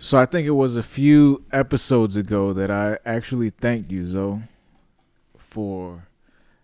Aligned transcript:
So 0.00 0.16
I 0.16 0.26
think 0.26 0.46
it 0.46 0.52
was 0.52 0.76
a 0.76 0.82
few 0.82 1.44
episodes 1.50 2.14
ago 2.14 2.52
that 2.52 2.70
I 2.70 2.98
actually 3.04 3.50
thanked 3.50 3.90
you, 3.90 4.06
Zoe, 4.06 4.42
for 5.36 6.06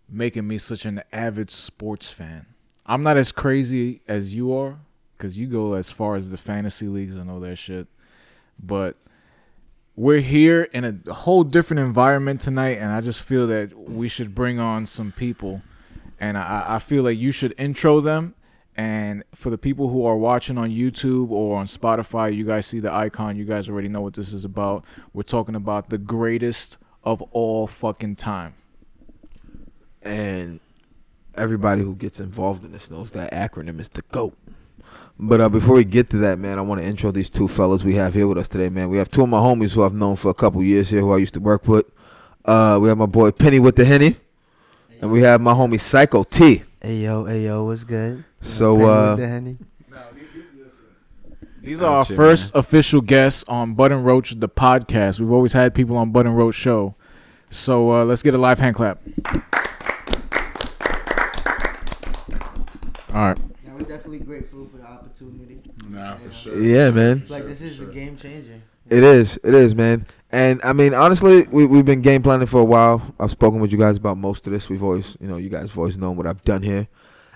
making 0.08 0.46
me 0.46 0.56
such 0.56 0.84
an 0.86 1.02
avid 1.12 1.50
sports 1.50 2.12
fan. 2.12 2.46
I'm 2.86 3.02
not 3.02 3.16
as 3.16 3.32
crazy 3.32 4.02
as 4.06 4.36
you 4.36 4.54
are, 4.56 4.78
because 5.16 5.36
you 5.36 5.48
go 5.48 5.72
as 5.72 5.90
far 5.90 6.14
as 6.14 6.30
the 6.30 6.36
fantasy 6.36 6.86
leagues 6.86 7.16
and 7.16 7.28
all 7.28 7.40
that 7.40 7.56
shit. 7.56 7.88
But 8.62 8.94
we're 9.96 10.20
here 10.20 10.68
in 10.72 10.84
a 10.84 11.12
whole 11.12 11.42
different 11.42 11.80
environment 11.80 12.40
tonight, 12.40 12.78
and 12.78 12.92
I 12.92 13.00
just 13.00 13.20
feel 13.20 13.48
that 13.48 13.76
we 13.76 14.06
should 14.06 14.32
bring 14.32 14.60
on 14.60 14.86
some 14.86 15.10
people. 15.10 15.62
And 16.20 16.38
I, 16.38 16.76
I 16.76 16.78
feel 16.78 17.02
like 17.02 17.18
you 17.18 17.32
should 17.32 17.52
intro 17.58 18.00
them 18.00 18.34
and 18.76 19.22
for 19.34 19.50
the 19.50 19.58
people 19.58 19.88
who 19.88 20.04
are 20.04 20.16
watching 20.16 20.58
on 20.58 20.70
YouTube 20.70 21.30
or 21.30 21.58
on 21.58 21.66
Spotify, 21.66 22.34
you 22.34 22.44
guys 22.44 22.66
see 22.66 22.80
the 22.80 22.92
icon. 22.92 23.36
You 23.36 23.44
guys 23.44 23.68
already 23.68 23.88
know 23.88 24.00
what 24.00 24.14
this 24.14 24.32
is 24.32 24.44
about. 24.44 24.84
We're 25.12 25.22
talking 25.22 25.54
about 25.54 25.90
the 25.90 25.98
greatest 25.98 26.78
of 27.04 27.22
all 27.30 27.66
fucking 27.66 28.16
time. 28.16 28.54
And 30.02 30.60
everybody 31.36 31.82
who 31.82 31.94
gets 31.94 32.18
involved 32.18 32.64
in 32.64 32.72
this 32.72 32.90
knows 32.90 33.12
that 33.12 33.32
acronym 33.32 33.80
is 33.80 33.88
the 33.90 34.02
GOAT. 34.10 34.36
But 35.18 35.40
uh, 35.40 35.48
before 35.48 35.76
we 35.76 35.84
get 35.84 36.10
to 36.10 36.16
that, 36.18 36.40
man, 36.40 36.58
I 36.58 36.62
want 36.62 36.80
to 36.80 36.86
intro 36.86 37.12
these 37.12 37.30
two 37.30 37.46
fellas 37.46 37.84
we 37.84 37.94
have 37.94 38.14
here 38.14 38.26
with 38.26 38.38
us 38.38 38.48
today, 38.48 38.68
man. 38.68 38.88
We 38.90 38.98
have 38.98 39.08
two 39.08 39.22
of 39.22 39.28
my 39.28 39.38
homies 39.38 39.72
who 39.72 39.84
I've 39.84 39.94
known 39.94 40.16
for 40.16 40.30
a 40.30 40.34
couple 40.34 40.60
years 40.62 40.90
here, 40.90 41.00
who 41.00 41.12
I 41.12 41.18
used 41.18 41.34
to 41.34 41.40
work 41.40 41.68
with. 41.68 41.86
Uh, 42.44 42.78
we 42.82 42.88
have 42.88 42.98
my 42.98 43.06
boy 43.06 43.30
Penny 43.30 43.60
with 43.60 43.76
the 43.76 43.84
Henny, 43.84 44.16
and 45.04 45.12
we 45.12 45.20
have 45.20 45.38
my 45.38 45.52
homie 45.52 45.78
Psycho 45.78 46.24
T. 46.24 46.62
Hey 46.80 47.00
yo, 47.00 47.26
hey 47.26 47.44
yo, 47.44 47.64
what's 47.64 47.84
good? 47.84 48.24
So, 48.40 48.88
uh, 48.88 49.16
the 49.16 49.56
These 51.60 51.82
are 51.82 51.98
our 51.98 52.04
first 52.06 52.54
official 52.54 53.02
guests 53.02 53.44
on 53.46 53.74
Button 53.74 54.02
Roach, 54.02 54.30
the 54.30 54.48
podcast. 54.48 55.20
We've 55.20 55.30
always 55.30 55.52
had 55.52 55.74
people 55.74 55.98
on 55.98 56.10
Button 56.10 56.32
Roach 56.32 56.54
show. 56.54 56.94
So 57.50 57.92
uh, 57.92 58.04
let's 58.06 58.22
get 58.22 58.32
a 58.32 58.38
live 58.38 58.58
hand 58.58 58.76
clap. 58.76 58.98
All 63.12 63.26
right. 63.26 63.38
Yeah, 63.62 63.72
we're 63.74 63.80
definitely 63.80 64.20
grateful 64.20 64.66
for 64.68 64.78
the 64.78 64.86
opportunity. 64.86 65.60
Nah, 65.86 66.16
for 66.16 66.32
sure. 66.32 66.58
Yeah, 66.58 66.90
man. 66.90 67.26
Like 67.28 67.44
this 67.44 67.60
is 67.60 67.78
a 67.78 67.86
game 67.86 68.16
changer. 68.16 68.62
It 68.88 69.02
is. 69.02 69.38
It 69.44 69.54
is, 69.54 69.74
man. 69.74 70.06
And 70.34 70.60
I 70.64 70.72
mean, 70.72 70.94
honestly, 70.94 71.46
we 71.52 71.64
we've 71.64 71.84
been 71.84 72.00
game 72.00 72.20
planning 72.20 72.48
for 72.48 72.60
a 72.60 72.64
while. 72.64 73.14
I've 73.20 73.30
spoken 73.30 73.60
with 73.60 73.70
you 73.70 73.78
guys 73.78 73.96
about 73.96 74.18
most 74.18 74.48
of 74.48 74.52
this. 74.52 74.68
We've 74.68 74.82
always, 74.82 75.16
you 75.20 75.28
know, 75.28 75.36
you 75.36 75.48
guys 75.48 75.68
have 75.68 75.78
always 75.78 75.96
known 75.96 76.16
what 76.16 76.26
I've 76.26 76.42
done 76.42 76.64
here. 76.64 76.88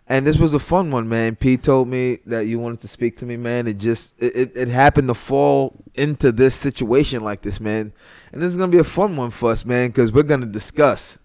And 0.09 0.27
this 0.27 0.37
was 0.37 0.53
a 0.53 0.59
fun 0.59 0.91
one, 0.91 1.09
man. 1.09 1.37
Pete 1.37 1.63
told 1.63 1.87
me 1.87 2.19
that 2.27 2.49
you 2.49 2.59
wanted 2.59 2.81
to 2.81 2.89
speak 2.89 3.17
to 3.19 3.25
me, 3.25 3.37
man. 3.37 3.69
It 3.69 3.79
just 3.79 4.15
it, 4.19 4.35
it, 4.35 4.57
it 4.57 4.67
happened 4.67 5.07
to 5.07 5.15
fall 5.15 5.77
into 5.95 6.33
this 6.33 6.57
situation 6.57 7.23
like 7.23 7.43
this, 7.43 7.61
man. 7.61 7.93
And 8.33 8.43
this 8.43 8.49
is 8.49 8.57
gonna 8.57 8.73
be 8.73 8.79
a 8.79 8.85
fun 8.85 9.17
one 9.17 9.31
for 9.31 9.53
us, 9.53 9.65
man, 9.65 9.91
because 9.91 10.11
we're 10.11 10.25
gonna 10.25 10.47
discuss 10.47 11.21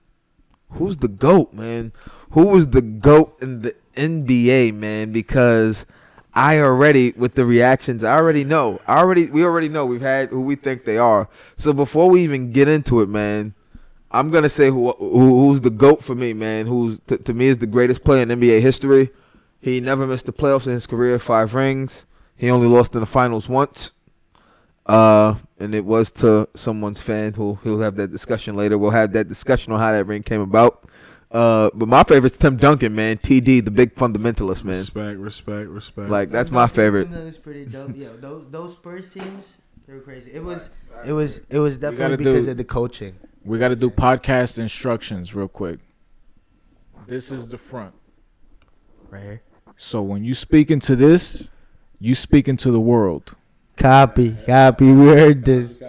who's 0.73 0.97
the 0.97 1.07
goat, 1.07 1.53
man. 1.53 1.91
Who 2.33 2.49
was 2.49 2.67
the 2.67 2.83
goat 2.83 3.35
in 3.41 3.63
the 3.63 3.75
NBA, 3.95 4.75
man? 4.75 5.11
Because 5.11 5.87
I 6.35 6.59
already 6.59 7.11
with 7.11 7.35
the 7.35 7.45
reactions, 7.45 8.03
I 8.03 8.15
already 8.15 8.43
know. 8.43 8.81
I 8.87 8.97
already 8.97 9.29
we 9.29 9.43
already 9.43 9.69
know 9.69 9.85
we've 9.85 10.01
had 10.01 10.29
who 10.29 10.41
we 10.41 10.55
think 10.55 10.83
they 10.83 10.97
are. 10.97 11.29
So 11.55 11.73
before 11.73 12.09
we 12.09 12.23
even 12.23 12.51
get 12.51 12.67
into 12.67 13.01
it, 13.01 13.09
man, 13.09 13.53
I'm 14.11 14.31
gonna 14.31 14.49
say 14.49 14.69
who, 14.69 14.91
who 14.93 15.47
who's 15.47 15.61
the 15.61 15.69
goat 15.69 16.03
for 16.03 16.15
me, 16.15 16.33
man. 16.33 16.65
Who's 16.65 16.99
t- 17.07 17.17
to 17.17 17.33
me 17.33 17.47
is 17.47 17.59
the 17.59 17.67
greatest 17.67 18.03
player 18.03 18.23
in 18.23 18.29
NBA 18.29 18.61
history. 18.61 19.11
He 19.59 19.79
never 19.79 20.07
missed 20.07 20.25
the 20.25 20.33
playoffs 20.33 20.65
in 20.65 20.73
his 20.73 20.87
career, 20.87 21.17
five 21.19 21.53
rings. 21.53 22.05
He 22.35 22.49
only 22.49 22.67
lost 22.67 22.93
in 22.95 22.99
the 22.99 23.05
finals 23.05 23.47
once. 23.47 23.91
Uh, 24.85 25.35
and 25.59 25.73
it 25.73 25.85
was 25.85 26.11
to 26.11 26.47
someone's 26.55 26.99
fan 26.99 27.33
who 27.33 27.57
he'll 27.63 27.79
have 27.79 27.95
that 27.95 28.11
discussion 28.11 28.55
later. 28.55 28.77
We'll 28.77 28.91
have 28.91 29.13
that 29.13 29.29
discussion 29.29 29.71
on 29.71 29.79
how 29.79 29.91
that 29.91 30.05
ring 30.05 30.23
came 30.23 30.41
about. 30.41 30.83
Uh, 31.33 31.71
but 31.73 31.89
my 31.89 32.03
favorite's 32.03 32.37
Tim 32.37 32.57
Duncan, 32.57 32.93
man. 32.93 33.17
TD, 33.17 33.65
the 33.65 33.71
big 33.71 33.95
fundamentalist, 33.95 34.63
man. 34.63 34.75
Respect, 34.75 35.19
respect, 35.19 35.69
respect. 35.69 36.09
Like 36.09 36.29
that's 36.29 36.51
my 36.51 36.67
favorite. 36.67 37.09
Team 37.11 37.25
was 37.25 37.39
pretty 37.39 37.65
dope. 37.65 37.95
Yo, 37.95 38.15
those 38.17 38.47
those 38.51 38.73
Spurs 38.73 39.11
teams, 39.11 39.57
they 39.87 39.93
were 39.93 40.01
crazy. 40.01 40.31
It 40.31 40.43
was 40.43 40.69
it 41.03 41.11
was 41.11 41.39
it 41.49 41.57
was 41.57 41.79
definitely 41.79 42.17
because 42.17 42.45
do- 42.45 42.51
of 42.51 42.57
the 42.57 42.63
coaching. 42.63 43.15
We 43.43 43.57
got 43.57 43.69
to 43.69 43.75
do 43.75 43.89
podcast 43.89 44.59
instructions 44.59 45.35
real 45.35 45.47
quick. 45.47 45.79
This 47.07 47.31
is 47.31 47.49
the 47.49 47.57
front. 47.57 47.93
Right 49.09 49.23
here. 49.23 49.41
So 49.75 50.01
when 50.01 50.23
you 50.23 50.33
speak 50.35 50.69
into 50.71 50.95
this, 50.95 51.49
you 51.99 52.15
speak 52.15 52.47
into 52.47 52.71
the 52.71 52.79
world. 52.79 53.35
Copy, 53.75 54.37
copy. 54.45 54.91
We 54.93 55.07
heard 55.07 55.43
this. 55.45 55.81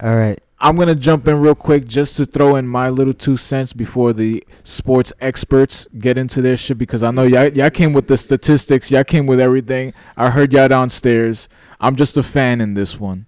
All 0.00 0.16
right. 0.16 0.40
I'm 0.62 0.76
gonna 0.76 0.94
jump 0.94 1.26
in 1.26 1.40
real 1.40 1.54
quick 1.54 1.86
just 1.86 2.18
to 2.18 2.26
throw 2.26 2.56
in 2.56 2.68
my 2.68 2.90
little 2.90 3.14
two 3.14 3.38
cents 3.38 3.72
before 3.72 4.12
the 4.12 4.44
sports 4.62 5.10
experts 5.18 5.88
get 5.98 6.18
into 6.18 6.42
their 6.42 6.56
shit 6.56 6.76
because 6.76 7.02
I 7.02 7.10
know 7.10 7.22
y'all, 7.22 7.48
y'all 7.48 7.70
came 7.70 7.94
with 7.94 8.08
the 8.08 8.18
statistics, 8.18 8.90
y'all 8.90 9.04
came 9.04 9.26
with 9.26 9.40
everything. 9.40 9.94
I 10.18 10.28
heard 10.28 10.52
y'all 10.52 10.68
downstairs. 10.68 11.48
I'm 11.80 11.96
just 11.96 12.18
a 12.18 12.22
fan 12.22 12.60
in 12.60 12.74
this 12.74 13.00
one, 13.00 13.24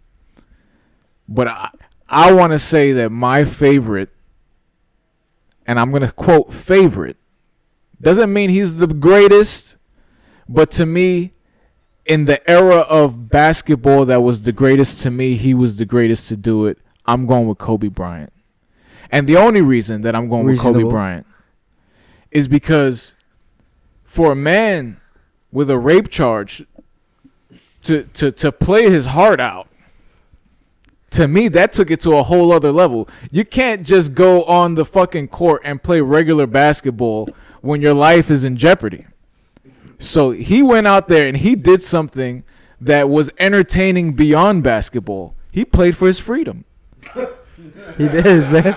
but 1.27 1.49
I 1.49 1.71
I 2.09 2.33
want 2.35 2.53
to 2.53 2.59
say 2.59 2.93
that 2.93 3.11
my 3.11 3.47
favorite, 3.47 4.11
and 5.67 5.81
I'm 5.81 5.91
gonna 5.91 6.13
quote 6.13 6.53
favorite, 6.53 7.17
doesn't 7.99 8.31
mean 8.31 8.51
he's 8.51 8.77
the 8.77 8.89
greatest, 8.89 9.77
but 10.47 10.71
to 10.73 10.85
me, 10.85 11.33
in 12.05 12.27
the 12.27 12.49
era 12.51 12.81
of 12.81 13.31
basketball 13.31 14.05
that 14.05 14.21
was 14.21 14.43
the 14.43 14.53
greatest 14.53 15.03
to 15.05 15.11
me, 15.11 15.37
he 15.37 15.55
was 15.55 15.79
the 15.79 15.87
greatest 15.87 16.29
to 16.29 16.37
do 16.37 16.67
it. 16.67 16.77
I'm 17.07 17.27
going 17.27 17.47
with 17.47 17.59
Kobe 17.59 17.89
Bryant. 17.89 18.33
And 19.11 19.29
the 19.29 19.37
only 19.37 19.61
reason 19.61 20.03
that 20.03 20.15
I'm 20.15 20.29
going 20.29 20.45
with 20.45 20.61
Kobe 20.61 20.83
Bryant 20.83 21.27
is 22.31 22.49
because 22.49 23.15
for 24.05 24.33
a 24.33 24.37
man 24.37 25.01
with 25.51 25.69
a 25.71 25.79
rape 25.79 26.09
charge 26.09 26.65
to 27.83 28.05
to 28.05 28.31
to 28.31 28.53
play 28.53 28.91
his 28.91 29.07
heart 29.07 29.41
out 29.41 29.69
to 31.11 31.29
me 31.29 31.49
that 31.49 31.73
took 31.73 31.91
it 31.91 32.01
to 32.01 32.17
a 32.17 32.23
whole 32.23 32.53
other 32.53 32.73
level. 32.73 33.09
You 33.31 33.45
can't 33.45 33.87
just 33.87 34.15
go 34.15 34.45
on 34.45 34.75
the 34.75 34.85
fucking 34.85 35.29
court 35.29 35.61
and 35.65 35.83
play 35.83 36.01
regular 36.01 36.47
basketball 36.47 37.29
when 37.61 37.83
your 37.83 37.95
life 37.95 38.31
is 38.31 38.45
in 38.45 38.57
jeopardy. 38.57 39.07
So 39.99 40.31
he 40.31 40.63
went 40.63 40.87
out 40.87 41.09
there 41.09 41.29
and 41.29 41.37
he 41.37 41.55
did 41.55 41.83
something 41.83 42.45
that 42.81 43.09
was 43.09 43.31
entertaining 43.39 44.15
beyond 44.15 44.65
basketball. 44.65 45.37
He 45.53 45.65
played 45.65 45.97
for 45.97 46.07
his 46.07 46.19
freedom. 46.19 46.65
He 47.97 48.09
did, 48.09 48.51
man. 48.51 48.77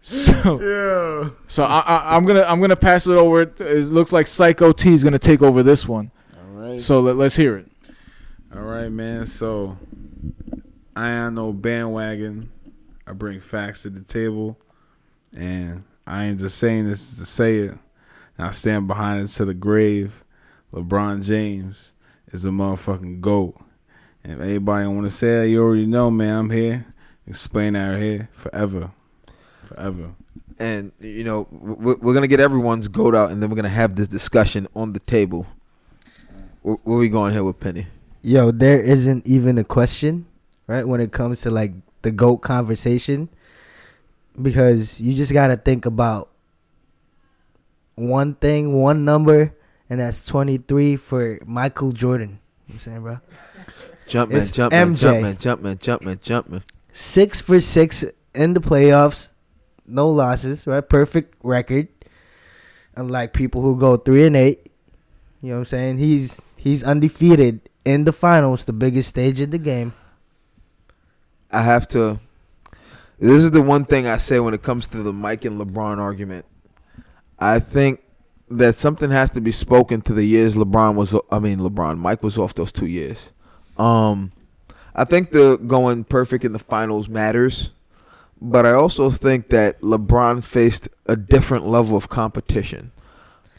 So, 0.00 1.32
so 1.48 1.64
I, 1.64 1.80
I, 1.80 2.16
I'm 2.16 2.24
gonna 2.24 2.44
I'm 2.44 2.60
gonna 2.60 2.76
pass 2.76 3.06
it 3.06 3.16
over. 3.16 3.42
It 3.42 3.60
looks 3.86 4.12
like 4.12 4.26
Psycho 4.26 4.72
T 4.72 4.94
is 4.94 5.04
gonna 5.04 5.18
take 5.18 5.42
over 5.42 5.62
this 5.62 5.86
one. 5.86 6.10
All 6.34 6.62
right. 6.62 6.80
So 6.80 7.00
let, 7.00 7.16
let's 7.16 7.36
hear 7.36 7.56
it. 7.58 7.66
All 8.54 8.62
right, 8.62 8.88
man. 8.88 9.26
So 9.26 9.76
I 10.96 11.10
ain't 11.10 11.34
no 11.34 11.52
bandwagon. 11.52 12.50
I 13.06 13.12
bring 13.12 13.40
facts 13.40 13.82
to 13.82 13.90
the 13.90 14.02
table, 14.02 14.58
and 15.38 15.84
I 16.06 16.26
ain't 16.26 16.38
just 16.38 16.58
saying 16.58 16.86
this 16.86 17.18
to 17.18 17.26
say 17.26 17.56
it. 17.58 17.78
And 18.38 18.46
I 18.46 18.50
stand 18.52 18.86
behind 18.86 19.22
it 19.22 19.28
to 19.28 19.44
the 19.44 19.54
grave. 19.54 20.24
LeBron 20.72 21.24
James 21.24 21.92
is 22.28 22.44
a 22.44 22.48
motherfucking 22.48 23.20
goat. 23.20 23.60
And 24.24 24.32
if 24.34 24.40
anybody 24.40 24.86
want 24.88 25.04
to 25.04 25.10
say 25.10 25.46
it, 25.46 25.50
you 25.50 25.62
already 25.62 25.86
know, 25.86 26.10
man. 26.10 26.38
I'm 26.38 26.50
here. 26.50 26.86
Explain 27.26 27.74
that 27.74 28.00
here 28.00 28.28
forever, 28.32 28.90
forever. 29.62 30.14
and 30.58 30.92
you 30.98 31.24
know 31.24 31.46
we're, 31.50 31.96
we're 31.96 32.14
gonna 32.14 32.26
get 32.26 32.40
everyone's 32.40 32.88
goat 32.88 33.14
out, 33.14 33.30
and 33.30 33.42
then 33.42 33.50
we're 33.50 33.56
gonna 33.56 33.68
have 33.68 33.96
this 33.96 34.08
discussion 34.08 34.66
on 34.74 34.92
the 34.92 35.00
table. 35.00 35.46
Where, 36.62 36.76
where 36.84 36.98
we 36.98 37.08
going 37.08 37.32
here 37.32 37.44
with 37.44 37.60
Penny? 37.60 37.86
Yo, 38.22 38.50
there 38.50 38.80
isn't 38.80 39.26
even 39.26 39.58
a 39.58 39.64
question, 39.64 40.26
right? 40.66 40.86
When 40.86 41.00
it 41.00 41.12
comes 41.12 41.42
to 41.42 41.50
like 41.50 41.72
the 42.02 42.10
GOAT 42.10 42.38
conversation. 42.38 43.28
Because 44.40 45.00
you 45.00 45.14
just 45.14 45.32
gotta 45.32 45.56
think 45.56 45.84
about 45.84 46.30
one 47.96 48.34
thing, 48.36 48.72
one 48.72 49.04
number, 49.04 49.52
and 49.90 49.98
that's 50.00 50.24
twenty 50.24 50.58
three 50.58 50.94
for 50.96 51.40
Michael 51.44 51.90
Jordan. 51.92 52.38
You 52.68 52.74
know 52.74 52.74
what 52.74 52.74
I'm 52.74 52.78
saying, 52.78 53.02
bro? 53.02 53.18
Jumpman, 54.08 54.34
It's 54.34 54.50
Jumpman, 54.50 54.96
MJ. 54.96 55.20
Jumpman, 55.20 55.36
Jumpman, 55.38 55.78
Jumpman, 55.78 56.18
Jumpman. 56.20 56.62
Six 56.92 57.40
for 57.40 57.60
six 57.60 58.04
in 58.34 58.54
the 58.54 58.60
playoffs, 58.60 59.32
no 59.86 60.08
losses, 60.08 60.66
right? 60.66 60.86
Perfect 60.86 61.34
record. 61.42 61.88
Unlike 62.96 63.32
people 63.32 63.62
who 63.62 63.78
go 63.78 63.96
three 63.96 64.26
and 64.26 64.36
eight. 64.36 64.70
You 65.40 65.50
know 65.50 65.54
what 65.56 65.58
I'm 65.60 65.64
saying? 65.66 65.98
He's 65.98 66.42
he's 66.56 66.82
undefeated 66.82 67.68
in 67.84 68.04
the 68.04 68.12
finals, 68.12 68.64
the 68.64 68.72
biggest 68.72 69.10
stage 69.10 69.40
in 69.40 69.50
the 69.50 69.58
game. 69.58 69.92
I 71.50 71.62
have 71.62 71.86
to. 71.88 72.20
This 73.18 73.42
is 73.42 73.50
the 73.50 73.62
one 73.62 73.84
thing 73.84 74.06
I 74.06 74.18
say 74.18 74.38
when 74.40 74.54
it 74.54 74.62
comes 74.62 74.86
to 74.88 75.02
the 75.02 75.12
Mike 75.12 75.44
and 75.44 75.60
LeBron 75.60 75.98
argument. 75.98 76.44
I 77.38 77.60
think 77.60 78.00
that 78.50 78.76
something 78.76 79.10
has 79.10 79.30
to 79.30 79.40
be 79.40 79.52
spoken 79.52 80.00
to 80.02 80.12
the 80.12 80.24
years 80.24 80.56
LeBron 80.56 80.96
was. 80.96 81.14
I 81.30 81.38
mean, 81.38 81.58
LeBron, 81.58 81.98
Mike 81.98 82.22
was 82.22 82.36
off 82.38 82.54
those 82.54 82.72
two 82.72 82.86
years. 82.86 83.32
Um, 83.78 84.32
I 84.94 85.04
think 85.04 85.30
the 85.30 85.56
going 85.56 86.04
perfect 86.04 86.44
in 86.44 86.52
the 86.52 86.58
finals 86.58 87.08
matters, 87.08 87.70
but 88.40 88.66
I 88.66 88.72
also 88.72 89.10
think 89.10 89.48
that 89.50 89.80
LeBron 89.80 90.42
faced 90.42 90.88
a 91.06 91.16
different 91.16 91.66
level 91.66 91.96
of 91.96 92.08
competition. 92.08 92.90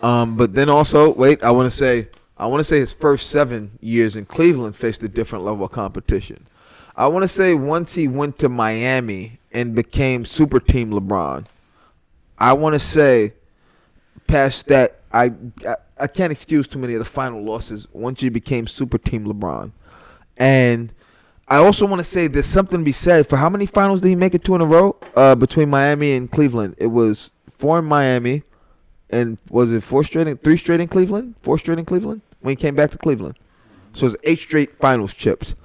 Um, 0.02 0.36
but 0.36 0.54
then 0.54 0.70
also, 0.70 1.14
wait, 1.14 1.44
I 1.44 1.52
want 1.52 1.72
to 1.72 1.76
say, 1.76 2.10
I 2.38 2.48
want 2.48 2.60
to 2.62 2.64
say 2.64 2.80
his 2.80 2.94
first 2.94 3.30
seven 3.30 3.78
years 3.82 4.16
in 4.16 4.26
Cleveland 4.26 4.76
faced 4.76 5.04
a 5.04 5.10
different 5.10 5.46
level 5.46 5.66
of 5.66 5.72
competition. 5.72 6.48
I 6.96 7.08
want 7.08 7.24
to 7.24 7.28
say 7.28 7.54
once 7.54 7.96
he 7.96 8.08
went 8.08 8.38
to 8.40 8.50
Miami 8.50 9.40
and 9.52 9.76
became 9.76 10.26
super 10.26 10.60
team 10.60 10.92
LeBron, 10.92 11.46
I 12.38 12.54
want 12.54 12.76
to 12.76 12.80
say 12.80 13.34
past 14.28 14.68
that, 14.68 15.00
I, 15.12 15.34
I 15.66 15.76
I 16.00 16.08
can't 16.08 16.32
excuse 16.32 16.68
too 16.68 16.80
many 16.80 16.94
of 16.94 17.00
the 17.00 17.06
final 17.06 17.44
losses 17.44 17.88
once 17.92 18.24
you 18.24 18.32
became 18.32 18.68
super 18.68 18.98
team 18.98 19.26
LeBron, 19.26 19.72
and 20.40 20.94
I 21.48 21.58
also 21.58 21.86
want 21.86 22.00
to 22.00 22.04
say 22.04 22.28
there's 22.28 22.46
something 22.46 22.80
to 22.80 22.86
be 22.86 22.92
said 22.92 23.28
for 23.28 23.38
how 23.38 23.50
many 23.50 23.66
finals 23.66 24.02
did 24.02 24.10
he 24.10 24.16
make 24.16 24.34
it 24.34 24.44
to 24.46 24.56
in 24.56 24.62
a 24.62 24.66
row 24.66 24.96
uh, 25.16 25.36
between 25.36 25.70
Miami 25.70 26.14
and 26.14 26.32
Cleveland? 26.32 26.76
It 26.78 26.88
was 26.88 27.32
four 27.50 27.80
in 27.80 27.86
Miami, 27.86 28.44
and 29.10 29.38
was 29.50 29.74
it 29.74 29.84
four 29.84 30.04
straight, 30.04 30.28
in, 30.28 30.38
three 30.38 30.58
straight 30.58 30.80
in 30.80 30.88
Cleveland, 30.88 31.36
four 31.42 31.58
straight 31.58 31.80
in 31.80 31.86
Cleveland 31.86 32.22
when 32.42 32.52
he 32.52 32.56
came 32.56 32.76
back 32.76 32.92
to 32.92 32.98
Cleveland. 32.98 33.38
So 33.94 34.06
it's 34.06 34.16
eight 34.24 34.40
straight 34.40 34.80
finals 34.80 35.14
chips. 35.14 35.56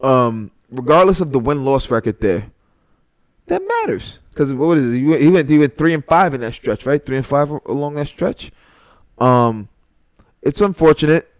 Um, 0.00 0.52
regardless 0.70 1.20
of 1.20 1.32
the 1.32 1.38
win 1.38 1.64
loss 1.64 1.90
record 1.90 2.20
there, 2.20 2.50
that 3.46 3.60
matters 3.60 4.20
because 4.30 4.52
what 4.52 4.78
is 4.78 4.92
it? 4.92 4.98
He 4.98 5.06
went, 5.06 5.22
he 5.22 5.28
went 5.28 5.48
he 5.48 5.58
went 5.58 5.76
three 5.76 5.94
and 5.94 6.04
five 6.04 6.34
in 6.34 6.40
that 6.40 6.54
stretch, 6.54 6.86
right? 6.86 7.04
Three 7.04 7.16
and 7.16 7.26
five 7.26 7.50
along 7.66 7.94
that 7.94 8.06
stretch. 8.06 8.52
Um, 9.18 9.68
it's 10.42 10.60
unfortunate. 10.60 11.30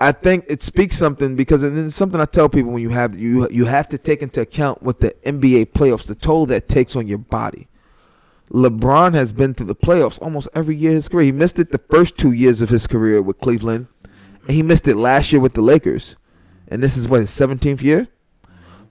I 0.00 0.12
think 0.12 0.44
it 0.48 0.62
speaks 0.62 0.96
something 0.96 1.34
because 1.34 1.62
it's 1.64 1.96
something 1.96 2.20
I 2.20 2.24
tell 2.24 2.48
people 2.48 2.72
when 2.72 2.82
you 2.82 2.90
have 2.90 3.16
you 3.16 3.48
you 3.50 3.64
have 3.64 3.88
to 3.88 3.98
take 3.98 4.22
into 4.22 4.40
account 4.40 4.82
what 4.82 5.00
the 5.00 5.10
NBA 5.26 5.72
playoffs, 5.72 6.06
the 6.06 6.14
toll 6.14 6.46
that 6.46 6.68
takes 6.68 6.94
on 6.94 7.08
your 7.08 7.18
body. 7.18 7.66
LeBron 8.50 9.14
has 9.14 9.32
been 9.32 9.54
through 9.54 9.66
the 9.66 9.74
playoffs 9.74 10.20
almost 10.22 10.48
every 10.54 10.76
year 10.76 10.92
of 10.92 10.96
his 10.96 11.08
career. 11.08 11.24
He 11.24 11.32
missed 11.32 11.58
it 11.58 11.72
the 11.72 11.78
first 11.78 12.16
two 12.16 12.32
years 12.32 12.62
of 12.62 12.70
his 12.70 12.86
career 12.86 13.20
with 13.20 13.40
Cleveland, 13.40 13.88
and 14.46 14.50
he 14.50 14.62
missed 14.62 14.86
it 14.86 14.96
last 14.96 15.32
year 15.32 15.40
with 15.40 15.54
the 15.54 15.62
Lakers. 15.62 16.16
And 16.68 16.82
this 16.82 16.96
is 16.96 17.08
what 17.08 17.20
his 17.20 17.30
seventeenth 17.30 17.82
year. 17.82 18.06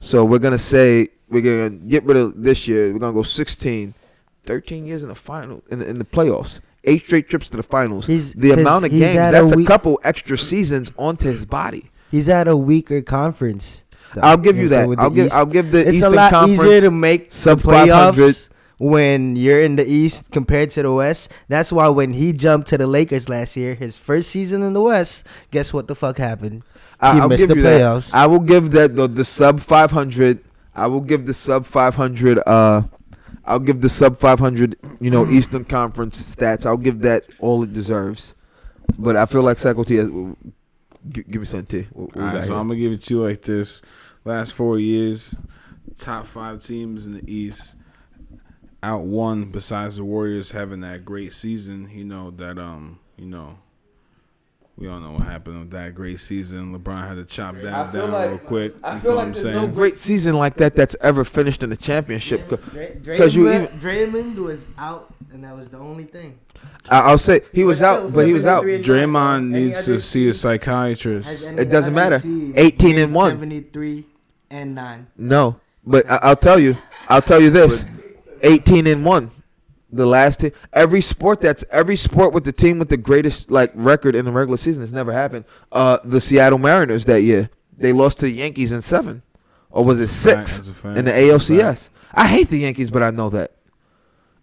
So 0.02 0.26
we're 0.26 0.40
gonna 0.40 0.58
say 0.58 1.08
we're 1.30 1.42
gonna 1.42 1.78
get 1.78 2.04
rid 2.04 2.18
of 2.18 2.44
this 2.44 2.68
year. 2.68 2.92
We're 2.92 3.00
gonna 3.00 3.14
go 3.14 3.24
16, 3.24 3.94
13 4.46 4.86
years 4.86 5.04
in 5.04 5.10
the 5.10 5.16
final 5.16 5.64
in 5.72 5.80
the, 5.80 5.90
in 5.90 6.00
the 6.00 6.06
playoffs. 6.06 6.60
Eight 6.84 7.02
straight 7.04 7.28
trips 7.30 7.50
to 7.50 7.58
the 7.58 7.64
finals. 7.64 8.08
He's- 8.08 8.34
the 8.34 8.52
amount 8.52 8.86
of 8.86 8.92
games. 8.92 9.16
at 9.16 9.30
a 9.34 9.42
That's 9.42 9.52
a, 9.54 9.66
couple 9.66 10.00
extra 10.04 10.38
seasons 10.38 10.92
onto 10.98 11.28
his 11.30 11.46
body. 11.46 11.90
He's 12.12 12.30
at 12.30 12.48
a 12.48 12.56
weaker 12.56 13.02
conference. 13.02 13.84
though. 14.16 14.22
I'll 14.22 14.38
give 14.38 14.56
you 14.58 14.70
so 14.70 14.76
that. 14.76 14.88
with 14.90 15.00
I'll 15.00 15.10
give. 15.10 15.26
East- 15.28 15.36
I'll 15.36 15.46
give 15.46 15.72
the 15.72 15.80
it's 15.88 15.98
Eastern 15.98 16.14
a 16.14 16.16
lot 16.16 16.32
Conference 16.32 16.62
easier 16.62 16.82
to 16.82 16.92
make 16.92 17.34
sub 17.34 17.60
500. 17.62 17.90
playoffs 18.16 18.50
when 18.78 19.36
you're 19.36 19.60
in 19.60 19.76
the 19.76 19.86
East 19.86 20.32
compared 20.32 20.70
to 20.70 20.84
the 20.84 20.94
West. 20.94 21.30
That's 21.50 21.72
why 21.74 21.90
when 21.90 22.14
he 22.14 22.32
jumped 22.32 22.68
to 22.70 22.78
the 22.78 22.88
Lakers 22.88 23.28
last 23.28 23.58
year, 23.58 23.76
his 23.76 23.98
first 23.98 24.30
season 24.30 24.62
in 24.64 24.74
the 24.74 24.82
West, 24.82 25.26
guess 25.52 25.74
what 25.74 25.88
the 25.88 25.96
fuck 25.96 26.18
happened? 26.20 26.62
I- 27.02 27.16
he 27.16 27.20
I'll 27.20 27.28
missed 27.28 27.42
give 27.42 27.50
the 27.50 27.56
you 27.58 27.62
that. 27.64 27.82
playoffs. 27.82 28.14
I 28.14 28.26
will 28.28 28.40
give 28.40 28.72
that 28.72 28.96
the, 28.96 29.08
the 29.10 29.26
sub 29.26 29.60
500. 29.60 30.40
I 30.76 30.88
will 30.88 31.02
give 31.02 31.26
the 31.26 31.34
sub 31.34 31.66
500. 31.66 32.40
Uh, 32.48 32.84
I'll 33.48 33.60
give 33.60 33.82
the 33.82 33.90
sub 33.90 34.18
500. 34.18 34.76
You 35.00 35.10
know, 35.10 35.26
Eastern 35.26 35.66
Conference 35.66 36.36
stats. 36.36 36.66
I'll 36.66 36.78
give 36.78 37.00
that 37.02 37.24
all 37.40 37.64
it 37.64 37.74
deserves. 37.74 38.36
But 38.98 39.16
I 39.16 39.26
feel 39.26 39.42
like 39.42 39.58
Psycho 39.58 39.84
T. 39.84 39.96
Has, 39.96 40.08
give, 41.10 41.30
give 41.30 41.42
me 41.42 41.46
some 41.46 41.66
T. 41.66 41.88
What, 41.94 42.16
what 42.16 42.18
All 42.18 42.34
right, 42.34 42.44
so 42.44 42.50
here? 42.50 42.60
I'm 42.60 42.68
gonna 42.68 42.80
give 42.80 42.92
it 42.92 43.02
to 43.04 43.14
you 43.14 43.24
like 43.24 43.42
this: 43.42 43.82
last 44.26 44.54
four 44.54 44.80
years, 44.80 45.36
top 45.98 46.26
five 46.26 46.62
teams 46.62 47.06
in 47.06 47.14
the 47.14 47.32
East, 47.32 47.76
out 48.84 49.06
one 49.06 49.46
besides 49.46 49.98
the 49.98 50.06
Warriors 50.06 50.52
having 50.52 50.82
that 50.82 51.06
great 51.06 51.34
season. 51.34 51.90
You 51.92 52.06
know 52.06 52.32
that 52.32 52.58
um, 52.58 53.00
you 53.18 53.26
know, 53.28 53.60
we 54.78 54.88
all 54.88 55.00
know 55.00 55.12
what 55.14 55.24
happened 55.24 55.60
with 55.60 55.72
that 55.72 55.96
great 55.96 56.20
season. 56.20 56.78
LeBron 56.78 57.08
had 57.08 57.16
to 57.16 57.26
chop 57.26 57.56
that 57.62 57.92
feel 57.92 58.02
down 58.04 58.12
like- 58.14 58.30
real 58.30 58.38
quick. 58.40 58.74
I 58.84 59.00
feel 59.00 59.12
know 59.12 59.18
like 59.18 59.34
there's 59.34 59.46
I'm 59.46 59.54
no 59.54 59.68
great 59.68 59.98
season 59.98 60.36
like 60.36 60.56
that 60.58 60.76
that's 60.76 60.96
ever 61.02 61.24
finished 61.24 61.64
in 61.64 61.72
a 61.72 61.76
championship. 61.76 62.48
Because 62.50 63.36
you 63.36 63.50
even, 63.50 63.68
Draymond 63.80 64.36
was 64.36 64.66
out, 64.78 65.14
and 65.34 65.44
that 65.44 65.56
was 65.58 65.70
the 65.70 65.78
only 65.80 66.04
thing. 66.04 66.38
I- 66.90 67.02
I'll 67.02 67.18
say 67.18 67.42
he 67.54 67.64
was 67.64 67.80
But 67.80 67.86
out, 68.06 68.14
but 68.14 68.28
he 68.28 68.34
was 68.34 68.46
out. 68.46 68.64
Draymond 68.66 69.50
needs 69.50 69.86
to 69.86 70.00
see 70.00 70.30
a 70.30 70.34
psychiatrist. 70.34 71.46
any 71.48 71.62
It 71.64 71.72
doesn't 71.72 71.94
matter. 71.94 72.22
18 72.56 72.98
and 73.00 73.12
made 73.12 73.18
one. 73.18 73.32
73 73.32 74.06
and 74.50 74.76
9. 74.76 75.08
No, 75.18 75.60
but 75.86 76.06
I'll 76.10 76.36
tell 76.36 76.60
you. 76.60 76.78
I'll 77.10 77.22
tell 77.22 77.42
you 77.42 77.50
this: 77.50 77.86
eighteen 78.42 78.86
and 78.88 79.06
one. 79.06 79.32
The 79.90 80.06
last 80.06 80.42
team, 80.42 80.52
every 80.74 81.00
sport 81.02 81.40
that's 81.40 81.64
every 81.72 81.96
sport 81.96 82.34
with 82.34 82.44
the 82.44 82.52
team 82.52 82.78
with 82.78 82.90
the 82.90 82.98
greatest 82.98 83.50
like 83.50 83.72
record 83.74 84.16
in 84.16 84.26
the 84.26 84.32
regular 84.32 84.58
season 84.58 84.82
has 84.82 84.92
never 84.92 85.14
happened. 85.14 85.46
Uh, 85.72 85.98
the 86.04 86.20
Seattle 86.20 86.60
Mariners 86.60 87.06
that 87.06 87.22
year 87.22 87.50
they 87.78 87.94
lost 87.94 88.20
to 88.20 88.26
the 88.26 88.32
Yankees 88.32 88.72
in 88.72 88.82
seven, 88.82 89.22
or 89.70 89.86
was 89.86 90.00
it 90.00 90.08
That's 90.08 90.26
a 90.26 90.36
fact, 90.36 90.50
six 90.50 90.58
that's 90.58 90.70
a 90.70 90.74
fact, 90.82 90.98
in 90.98 91.06
the 91.06 91.12
that's 91.12 91.50
ALCS? 91.50 91.90
I 92.14 92.28
hate 92.28 92.50
the 92.50 92.60
Yankees, 92.60 92.92
but 92.92 93.02
I 93.02 93.12
know 93.12 93.30
that, 93.30 93.54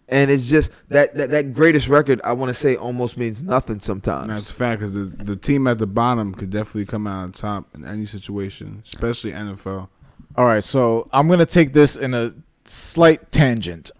and 0.09 0.31
it's 0.31 0.49
just 0.49 0.71
that 0.89 1.13
that, 1.15 1.29
that 1.29 1.53
greatest 1.53 1.89
record. 1.89 2.21
I 2.23 2.33
want 2.33 2.49
to 2.49 2.53
say 2.53 2.75
almost 2.75 3.15
means 3.17 3.43
nothing 3.43 3.79
sometimes. 3.79 4.27
That's 4.27 4.49
a 4.49 4.53
fact 4.53 4.79
because 4.79 4.93
the, 4.93 5.03
the 5.03 5.35
team 5.35 5.67
at 5.67 5.77
the 5.77 5.87
bottom 5.87 6.33
could 6.33 6.49
definitely 6.49 6.85
come 6.85 7.05
out 7.05 7.23
on 7.23 7.31
top 7.33 7.75
in 7.75 7.85
any 7.85 8.05
situation, 8.05 8.81
especially 8.83 9.31
NFL. 9.31 9.89
All 10.37 10.45
right, 10.45 10.63
so 10.63 11.07
I'm 11.13 11.27
gonna 11.27 11.45
take 11.45 11.73
this 11.73 11.95
in 11.95 12.13
a 12.13 12.33
slight 12.65 13.31
tangent 13.31 13.91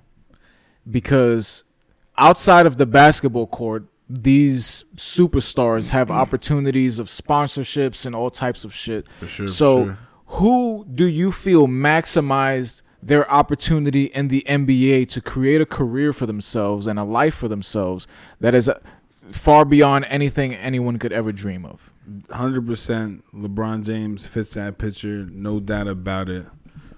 because 0.90 1.64
outside 2.18 2.66
of 2.66 2.78
the 2.78 2.86
basketball 2.86 3.48
court, 3.48 3.86
these 4.10 4.84
superstars 4.96 5.90
have 5.90 6.12
opportunities 6.24 7.00
of 7.00 7.08
sponsorships 7.08 8.06
and 8.06 8.16
all 8.16 8.30
types 8.30 8.64
of 8.64 8.74
shit. 8.74 9.08
For 9.20 9.28
sure, 9.28 9.48
for 9.48 9.54
So, 9.54 9.86
sure. 9.86 9.98
who 10.28 10.86
do 10.94 11.06
you 11.06 11.32
feel 11.32 11.68
maximized 11.68 12.82
their 13.02 13.30
opportunity 13.32 14.06
in 14.06 14.28
the 14.30 14.44
NBA 14.48 15.08
to 15.10 15.22
create 15.22 15.62
a 15.62 15.66
career 15.66 16.12
for 16.14 16.26
themselves 16.26 16.88
and 16.88 16.98
a 16.98 17.04
life 17.04 17.36
for 17.36 17.48
themselves 17.48 18.08
that 18.40 18.56
is 18.56 18.68
uh, 18.68 18.80
far 19.32 19.64
beyond 19.66 20.06
anything 20.10 20.54
anyone 20.56 20.98
could 20.98 21.12
ever 21.14 21.32
dream 21.32 21.66
of? 21.66 21.92
Hundred 22.32 22.66
percent, 22.68 23.24
LeBron 23.34 23.84
James 23.84 24.28
fits 24.28 24.54
that 24.54 24.78
picture, 24.78 25.26
no 25.32 25.60
doubt 25.60 25.88
about 25.88 26.30
it. 26.30 26.46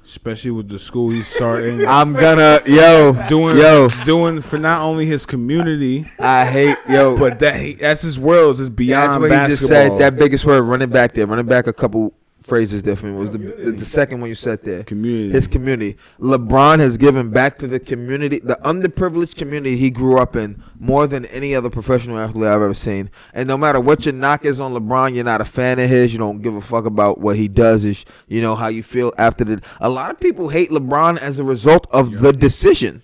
Especially 0.07 0.51
with 0.51 0.69
the 0.69 0.79
school 0.79 1.09
he's 1.09 1.27
starting, 1.27 1.85
I'm 1.87 2.13
gonna 2.13 2.61
yo 2.65 3.11
doing 3.27 3.57
yo. 3.57 3.89
doing 4.05 4.41
for 4.41 4.57
not 4.57 4.81
only 4.81 5.05
his 5.05 5.25
community, 5.25 6.09
I 6.17 6.45
hate 6.45 6.77
yo, 6.87 7.17
but 7.17 7.39
that 7.39 7.59
he, 7.59 7.73
that's 7.73 8.03
his 8.03 8.17
world. 8.17 8.57
It's 8.57 8.69
beyond 8.69 9.11
That's 9.11 9.19
what 9.19 9.31
he 9.31 9.35
basketball. 9.35 9.67
just 9.67 9.67
said. 9.67 9.99
That 9.99 10.15
biggest 10.17 10.45
word, 10.45 10.61
running 10.61 10.89
back 10.89 11.13
there. 11.13 11.27
Running 11.27 11.45
back 11.45 11.67
a 11.67 11.73
couple 11.73 12.13
phrases 12.47 12.81
there 12.83 12.95
for 12.95 13.11
was 13.11 13.31
the, 13.31 13.37
the 13.37 13.85
second 13.85 14.21
one 14.21 14.29
you 14.29 14.35
said 14.35 14.63
there. 14.63 14.83
community. 14.83 15.31
His 15.31 15.47
community. 15.47 15.97
LeBron 16.19 16.79
has 16.79 16.97
given 16.97 17.29
back 17.29 17.57
to 17.59 17.67
the 17.67 17.79
community, 17.79 18.39
the 18.39 18.57
underprivileged 18.63 19.35
community 19.35 19.75
he 19.77 19.91
grew 19.91 20.19
up 20.19 20.35
in, 20.35 20.63
more 20.79 21.07
than 21.07 21.25
any 21.25 21.53
other 21.53 21.69
professional 21.69 22.17
athlete 22.17 22.47
I've 22.47 22.61
ever 22.61 22.73
seen. 22.73 23.09
And 23.33 23.47
no 23.47 23.57
matter 23.57 23.79
what 23.79 24.05
your 24.05 24.13
knock 24.13 24.45
is 24.45 24.59
on 24.59 24.73
LeBron, 24.73 25.13
you're 25.13 25.25
not 25.25 25.41
a 25.41 25.45
fan 25.45 25.77
of 25.79 25.89
his. 25.89 26.13
You 26.13 26.19
don't 26.19 26.41
give 26.41 26.55
a 26.55 26.61
fuck 26.61 26.85
about 26.85 27.19
what 27.19 27.35
he 27.35 27.47
does. 27.47 27.83
Is 27.83 28.05
you 28.27 28.41
know 28.41 28.55
how 28.55 28.67
you 28.67 28.81
feel 28.81 29.11
after 29.17 29.43
the. 29.43 29.61
A 29.81 29.89
lot 29.89 30.11
of 30.11 30.19
people 30.19 30.49
hate 30.49 30.69
LeBron 30.69 31.17
as 31.17 31.39
a 31.39 31.43
result 31.43 31.87
of 31.91 32.19
the 32.21 32.31
decision. 32.31 33.03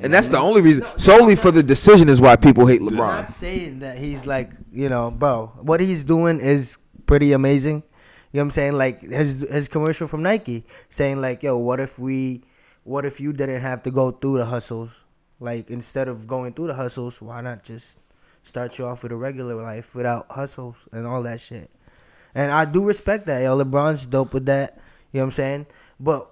And 0.00 0.12
that's 0.12 0.28
the 0.28 0.38
only 0.38 0.60
reason, 0.60 0.84
solely 0.98 1.36
for 1.36 1.50
the 1.50 1.62
decision, 1.62 2.08
is 2.08 2.20
why 2.20 2.36
people 2.36 2.66
hate 2.66 2.80
LeBron. 2.80 2.90
I'm 2.90 2.96
LeBron. 2.98 3.20
not 3.22 3.30
saying 3.32 3.78
that 3.78 3.96
he's 3.96 4.26
like, 4.26 4.50
you 4.72 4.88
know, 4.88 5.10
bro, 5.10 5.52
what 5.62 5.80
he's 5.80 6.04
doing 6.04 6.40
is 6.40 6.78
pretty 7.06 7.32
amazing. 7.32 7.84
You 8.34 8.38
know 8.38 8.42
what 8.42 8.46
I'm 8.46 8.50
saying? 8.50 8.72
Like 8.72 9.00
his 9.00 9.46
his 9.48 9.68
commercial 9.68 10.08
from 10.08 10.24
Nike 10.24 10.64
saying 10.90 11.20
like, 11.20 11.44
yo, 11.44 11.56
what 11.56 11.78
if 11.78 12.00
we 12.00 12.42
what 12.82 13.06
if 13.06 13.20
you 13.20 13.32
didn't 13.32 13.60
have 13.62 13.84
to 13.84 13.92
go 13.92 14.10
through 14.10 14.38
the 14.38 14.44
hustles? 14.46 15.04
Like 15.38 15.70
instead 15.70 16.08
of 16.08 16.26
going 16.26 16.52
through 16.52 16.66
the 16.66 16.74
hustles, 16.74 17.22
why 17.22 17.40
not 17.42 17.62
just 17.62 18.00
start 18.42 18.76
you 18.76 18.86
off 18.86 19.04
with 19.04 19.12
a 19.12 19.16
regular 19.16 19.54
life 19.54 19.94
without 19.94 20.26
hustles 20.30 20.88
and 20.90 21.06
all 21.06 21.22
that 21.22 21.38
shit? 21.40 21.70
And 22.34 22.50
I 22.50 22.64
do 22.64 22.84
respect 22.84 23.26
that. 23.28 23.40
Yo, 23.44 23.56
LeBron's 23.56 24.04
dope 24.04 24.34
with 24.34 24.46
that. 24.46 24.78
You 25.12 25.20
know 25.20 25.22
what 25.22 25.26
I'm 25.26 25.30
saying? 25.30 25.66
But 26.00 26.28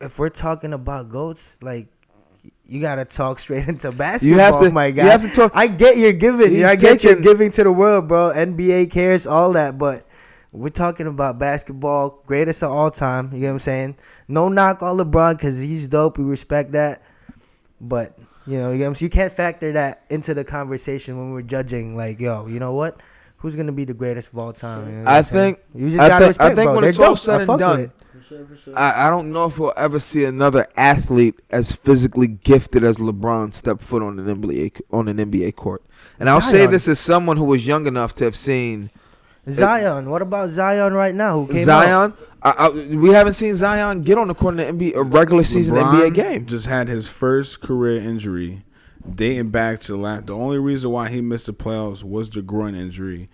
if 0.00 0.18
we're 0.18 0.30
talking 0.30 0.72
about 0.72 1.10
goats, 1.10 1.58
like 1.60 1.88
you 2.64 2.80
gotta 2.80 3.04
talk 3.04 3.38
straight 3.44 3.68
into 3.68 3.92
basketball. 3.92 4.38
You 4.38 4.42
have 4.42 4.60
to- 4.62 4.70
my 4.70 4.86
you 4.86 5.02
have 5.02 5.20
to 5.20 5.28
talk- 5.36 5.52
I 5.54 5.66
get 5.66 5.98
you're 5.98 6.14
giving. 6.14 6.64
I 6.64 6.76
get 6.76 7.04
you're 7.04 7.16
giving 7.20 7.50
to 7.50 7.62
the 7.64 7.72
world, 7.72 8.08
bro. 8.08 8.32
NBA 8.34 8.90
cares 8.90 9.26
all 9.26 9.52
that, 9.52 9.76
but 9.76 10.05
we're 10.56 10.68
talking 10.70 11.06
about 11.06 11.38
basketball, 11.38 12.22
greatest 12.26 12.62
of 12.62 12.70
all 12.70 12.90
time. 12.90 13.30
You 13.32 13.40
know 13.42 13.46
what 13.48 13.52
I'm 13.54 13.58
saying? 13.60 13.96
No 14.28 14.48
knock 14.48 14.82
on 14.82 14.96
LeBron 14.96 15.36
because 15.36 15.60
he's 15.60 15.88
dope. 15.88 16.18
We 16.18 16.24
respect 16.24 16.72
that, 16.72 17.02
but 17.80 18.18
You 18.46 18.58
know, 18.58 18.70
you, 18.72 18.78
get 18.78 18.88
what 18.90 19.00
I'm 19.00 19.04
you 19.04 19.10
can't 19.10 19.32
factor 19.32 19.72
that 19.72 20.04
into 20.08 20.32
the 20.34 20.44
conversation 20.44 21.18
when 21.18 21.32
we're 21.32 21.42
judging. 21.42 21.96
Like, 21.96 22.20
yo, 22.20 22.46
you 22.46 22.58
know 22.60 22.74
what? 22.74 23.00
Who's 23.38 23.54
gonna 23.56 23.72
be 23.72 23.84
the 23.84 23.94
greatest 23.94 24.32
of 24.32 24.38
all 24.38 24.52
time? 24.52 24.88
You 24.88 24.96
know 25.02 25.10
I 25.10 25.18
I'm 25.18 25.24
saying? 25.24 25.54
think- 25.56 25.64
you 25.74 25.90
just 25.90 25.98
gotta 25.98 26.10
think- 26.10 26.22
I 26.22 26.28
respect, 26.28 26.56
think 26.56 26.66
bro. 26.66 26.72
when 26.74 26.80
They're 26.82 26.90
it's 26.90 26.98
all 26.98 27.16
said 27.16 27.40
I 27.48 27.52
and 27.52 27.60
done. 27.60 27.92
I, 28.74 29.06
I 29.06 29.10
don't 29.10 29.30
know 29.32 29.44
if 29.44 29.58
we'll 29.58 29.74
ever 29.76 30.00
see 30.00 30.24
another 30.24 30.66
athlete 30.76 31.38
as 31.50 31.72
physically 31.72 32.26
gifted 32.26 32.82
as 32.82 32.96
LeBron 32.96 33.52
step 33.54 33.80
foot 33.82 34.02
on 34.02 34.18
an 34.18 34.26
NBA 34.42 34.80
on 34.90 35.06
an 35.08 35.18
NBA 35.18 35.54
court. 35.54 35.84
And 36.18 36.28
I'll 36.28 36.40
say 36.40 36.66
this 36.66 36.88
as 36.88 36.98
someone 36.98 37.36
who 37.36 37.44
was 37.44 37.66
young 37.66 37.86
enough 37.86 38.14
to 38.16 38.24
have 38.24 38.34
seen 38.34 38.90
Zion. 39.48 40.10
What 40.10 40.22
about 40.22 40.48
Zion 40.48 40.92
right 40.92 41.14
now? 41.14 41.40
Who 41.44 41.52
came 41.52 41.68
out? 41.68 42.12
Zion. 42.12 42.26
I, 42.42 42.50
I, 42.58 42.68
we 42.70 43.10
haven't 43.10 43.34
seen 43.34 43.54
Zion 43.56 44.02
get 44.02 44.18
on 44.18 44.28
the 44.28 44.34
court 44.34 44.58
in 44.58 44.78
the 44.78 44.90
NBA, 44.92 44.96
a 44.96 45.02
regular 45.02 45.44
season 45.44 45.74
LeBron 45.76 46.10
NBA 46.10 46.14
game. 46.14 46.46
Just 46.46 46.66
had 46.66 46.88
his 46.88 47.08
first 47.08 47.60
career 47.60 48.00
injury, 48.00 48.62
dating 49.14 49.50
back 49.50 49.80
to 49.80 49.96
last. 49.96 50.26
The 50.26 50.36
only 50.36 50.58
reason 50.58 50.90
why 50.90 51.08
he 51.10 51.20
missed 51.20 51.46
the 51.46 51.54
playoffs 51.54 52.04
was 52.04 52.30
the 52.30 52.42
groin 52.42 52.74
injury. 52.74 53.28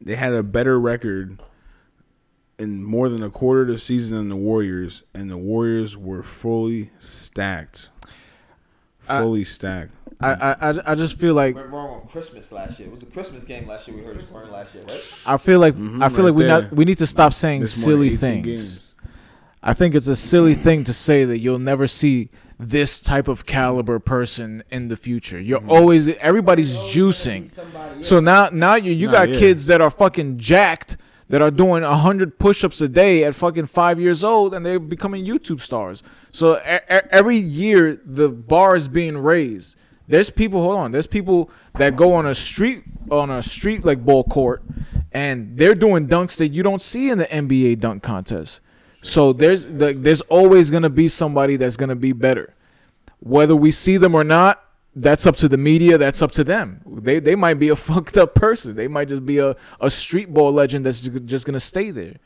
They 0.00 0.16
had 0.16 0.32
a 0.32 0.42
better 0.42 0.78
record 0.80 1.40
in 2.58 2.82
more 2.84 3.08
than 3.08 3.22
a 3.22 3.30
quarter 3.30 3.62
of 3.62 3.68
the 3.68 3.78
season 3.78 4.16
than 4.18 4.28
the 4.28 4.36
Warriors, 4.36 5.04
and 5.14 5.30
the 5.30 5.38
Warriors 5.38 5.96
were 5.96 6.22
fully 6.22 6.90
stacked. 6.98 7.90
I- 9.08 9.18
Fully 9.20 9.44
stacked. 9.44 9.94
I, 10.20 10.30
I 10.32 10.70
I- 10.70 10.92
I 10.92 10.94
just 10.94 11.18
feel 11.18 11.34
like 11.34 11.54
Went 11.54 11.68
wrong 11.70 12.00
on 12.00 12.08
Christmas 12.08 12.52
last 12.52 12.78
year. 12.78 12.88
It 12.88 12.92
was 12.92 13.02
a 13.02 13.06
Christmas 13.06 13.44
game 13.44 13.66
last 13.66 13.88
year. 13.88 13.96
We 13.96 14.02
heard 14.04 14.16
his 14.16 14.30
wearing 14.30 14.50
last 14.50 14.74
year, 14.74 14.84
right? 14.84 15.22
I 15.26 15.36
feel 15.38 15.60
like 15.60 15.74
Mhm, 15.76 16.02
I 16.02 16.08
feel 16.08 16.18
right 16.18 16.24
like 16.26 16.34
we 16.34 16.44
there. 16.44 16.62
not 16.62 16.72
we 16.72 16.84
need 16.84 16.98
to 16.98 17.06
stop 17.06 17.32
saying 17.32 17.62
Missed 17.62 17.86
more 17.86 17.96
than 17.96 18.04
silly 18.04 18.16
things. 18.16 18.46
games. 18.46 18.80
I 19.62 19.74
think 19.74 19.94
it's 19.94 20.06
a 20.08 20.16
silly 20.16 20.54
thing 20.54 20.84
to 20.84 20.92
say 20.92 21.24
that 21.24 21.38
you'll 21.38 21.58
never 21.58 21.86
see 21.86 22.30
this 22.58 23.00
type 23.00 23.28
of 23.28 23.44
caliber 23.46 23.98
person 23.98 24.62
in 24.70 24.88
the 24.88 24.96
future. 24.96 25.40
You're 25.40 25.60
Mm-hmm. 25.60 25.70
always 25.70 26.08
everybody's 26.18 26.76
juicing. 26.76 27.50
So 28.04 28.20
now 28.20 28.48
now 28.52 28.74
you 28.74 28.92
you 28.92 29.06
Nah, 29.06 29.12
got 29.12 29.28
yeah. 29.30 29.38
kids 29.38 29.66
that 29.66 29.80
are 29.80 29.90
fucking 29.90 30.38
jacked 30.38 30.96
that 31.30 31.40
are 31.40 31.50
doing 31.50 31.82
100 31.84 32.38
push-ups 32.38 32.80
a 32.80 32.88
day 32.88 33.22
at 33.22 33.34
fucking 33.36 33.66
5 33.66 34.00
years 34.00 34.24
old 34.24 34.52
and 34.52 34.66
they're 34.66 34.80
becoming 34.80 35.24
YouTube 35.24 35.60
stars. 35.60 36.02
So 36.32 36.56
e- 36.58 36.76
e- 36.90 37.00
every 37.10 37.36
year 37.36 38.00
the 38.04 38.28
bar 38.28 38.74
is 38.76 38.88
being 38.88 39.16
raised. 39.16 39.76
There's 40.10 40.28
people 40.28 40.60
hold 40.62 40.76
on, 40.76 40.92
there's 40.92 41.06
people 41.06 41.50
that 41.74 41.96
go 41.96 42.12
on 42.14 42.26
a 42.26 42.34
street 42.34 42.84
on 43.10 43.30
a 43.30 43.42
street 43.42 43.84
like 43.84 44.04
ball 44.04 44.24
court 44.24 44.62
and 45.12 45.56
they're 45.56 45.74
doing 45.74 46.08
dunks 46.08 46.36
that 46.38 46.48
you 46.48 46.62
don't 46.62 46.82
see 46.82 47.10
in 47.10 47.18
the 47.18 47.26
NBA 47.26 47.80
dunk 47.80 48.02
contest. 48.02 48.60
So 49.02 49.32
there's 49.32 49.66
the, 49.66 49.92
there's 49.92 50.20
always 50.22 50.70
going 50.70 50.82
to 50.82 50.90
be 50.90 51.08
somebody 51.08 51.56
that's 51.56 51.76
going 51.76 51.88
to 51.88 51.96
be 51.96 52.12
better. 52.12 52.54
Whether 53.20 53.56
we 53.56 53.70
see 53.70 53.96
them 53.96 54.14
or 54.14 54.24
not, 54.24 54.62
that's 54.94 55.26
up 55.26 55.36
to 55.36 55.48
the 55.48 55.56
media. 55.56 55.96
That's 55.98 56.22
up 56.22 56.32
to 56.32 56.44
them. 56.44 56.82
They 56.86 57.20
they 57.20 57.34
might 57.34 57.54
be 57.54 57.68
a 57.68 57.76
fucked 57.88 58.16
up 58.16 58.34
person. 58.34 58.76
They 58.76 58.88
might 58.88 59.08
just 59.08 59.24
be 59.24 59.38
a, 59.38 59.56
a 59.80 59.90
street 59.90 60.32
ball 60.32 60.52
legend 60.52 60.84
that's 60.86 61.00
just 61.00 61.46
gonna 61.46 61.60
stay 61.60 61.90
there. 61.90 62.16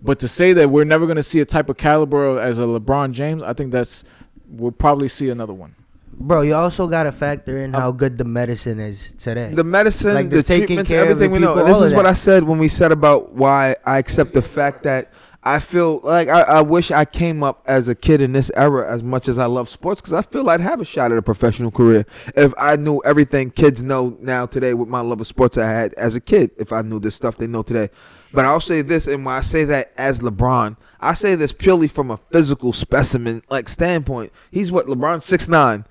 But 0.00 0.18
to 0.20 0.28
say 0.28 0.52
that 0.52 0.70
we're 0.70 0.84
never 0.84 1.06
gonna 1.06 1.22
see 1.22 1.40
a 1.40 1.44
type 1.44 1.68
of 1.68 1.76
caliber 1.76 2.38
as 2.40 2.58
a 2.58 2.62
LeBron 2.62 3.12
James, 3.12 3.42
I 3.42 3.52
think 3.52 3.72
that's 3.72 4.04
we'll 4.48 4.72
probably 4.72 5.08
see 5.08 5.28
another 5.28 5.54
one. 5.54 5.74
Bro, 6.12 6.42
you 6.42 6.54
also 6.54 6.88
gotta 6.88 7.12
factor 7.12 7.58
in 7.58 7.72
how 7.72 7.92
good 7.92 8.18
the 8.18 8.24
medicine 8.24 8.80
is 8.80 9.12
today. 9.12 9.52
The 9.54 9.64
medicine, 9.64 10.14
Like 10.14 10.30
the, 10.30 10.36
the 10.38 10.42
taking 10.42 10.66
treatments, 10.66 10.90
care 10.90 11.02
of 11.04 11.10
everything 11.10 11.30
we 11.30 11.38
know. 11.38 11.54
people, 11.54 11.66
this 11.66 11.80
is 11.80 11.92
what. 11.92 12.06
I 12.06 12.14
said 12.14 12.42
when 12.44 12.58
we 12.58 12.68
said 12.68 12.90
about 12.92 13.32
why 13.34 13.76
I 13.84 13.98
accept 13.98 14.34
the 14.34 14.42
fact 14.42 14.82
that 14.82 15.12
I 15.44 15.60
feel 15.60 16.00
like 16.02 16.28
I, 16.28 16.42
I 16.42 16.60
wish 16.62 16.90
I 16.90 17.04
came 17.04 17.42
up 17.44 17.62
as 17.66 17.86
a 17.88 17.94
kid 17.94 18.20
in 18.20 18.32
this 18.32 18.50
era 18.56 18.92
as 18.92 19.04
much 19.04 19.28
as 19.28 19.38
I 19.38 19.46
love 19.46 19.68
sports 19.68 20.00
because 20.00 20.12
I 20.12 20.22
feel 20.22 20.50
I'd 20.50 20.60
have 20.60 20.80
a 20.80 20.84
shot 20.84 21.12
at 21.12 21.18
a 21.18 21.22
professional 21.22 21.70
career 21.70 22.04
if 22.34 22.52
I 22.58 22.74
knew 22.76 23.00
everything 23.04 23.50
kids 23.50 23.82
know 23.82 24.16
now 24.20 24.46
today 24.46 24.74
with 24.74 24.88
my 24.88 25.00
love 25.00 25.20
of 25.20 25.26
sports 25.28 25.56
I 25.56 25.68
had 25.68 25.94
as 25.94 26.16
a 26.16 26.20
kid. 26.20 26.50
If 26.58 26.72
I 26.72 26.82
knew 26.82 26.98
this 26.98 27.14
stuff 27.14 27.36
they 27.36 27.46
know 27.46 27.62
today. 27.62 27.90
But 28.32 28.44
I'll 28.44 28.60
say 28.60 28.82
this, 28.82 29.06
and 29.06 29.24
when 29.24 29.34
I 29.34 29.40
say 29.40 29.64
that 29.64 29.92
as 29.96 30.18
LeBron, 30.18 30.76
I 31.00 31.14
say 31.14 31.34
this 31.34 31.52
purely 31.54 31.88
from 31.88 32.10
a 32.10 32.18
physical 32.30 32.72
specimen 32.74 33.42
like 33.48 33.68
standpoint. 33.70 34.32
He's 34.50 34.70
what 34.72 34.86
LeBron 34.86 35.22
six 35.22 35.46
nine. 35.48 35.84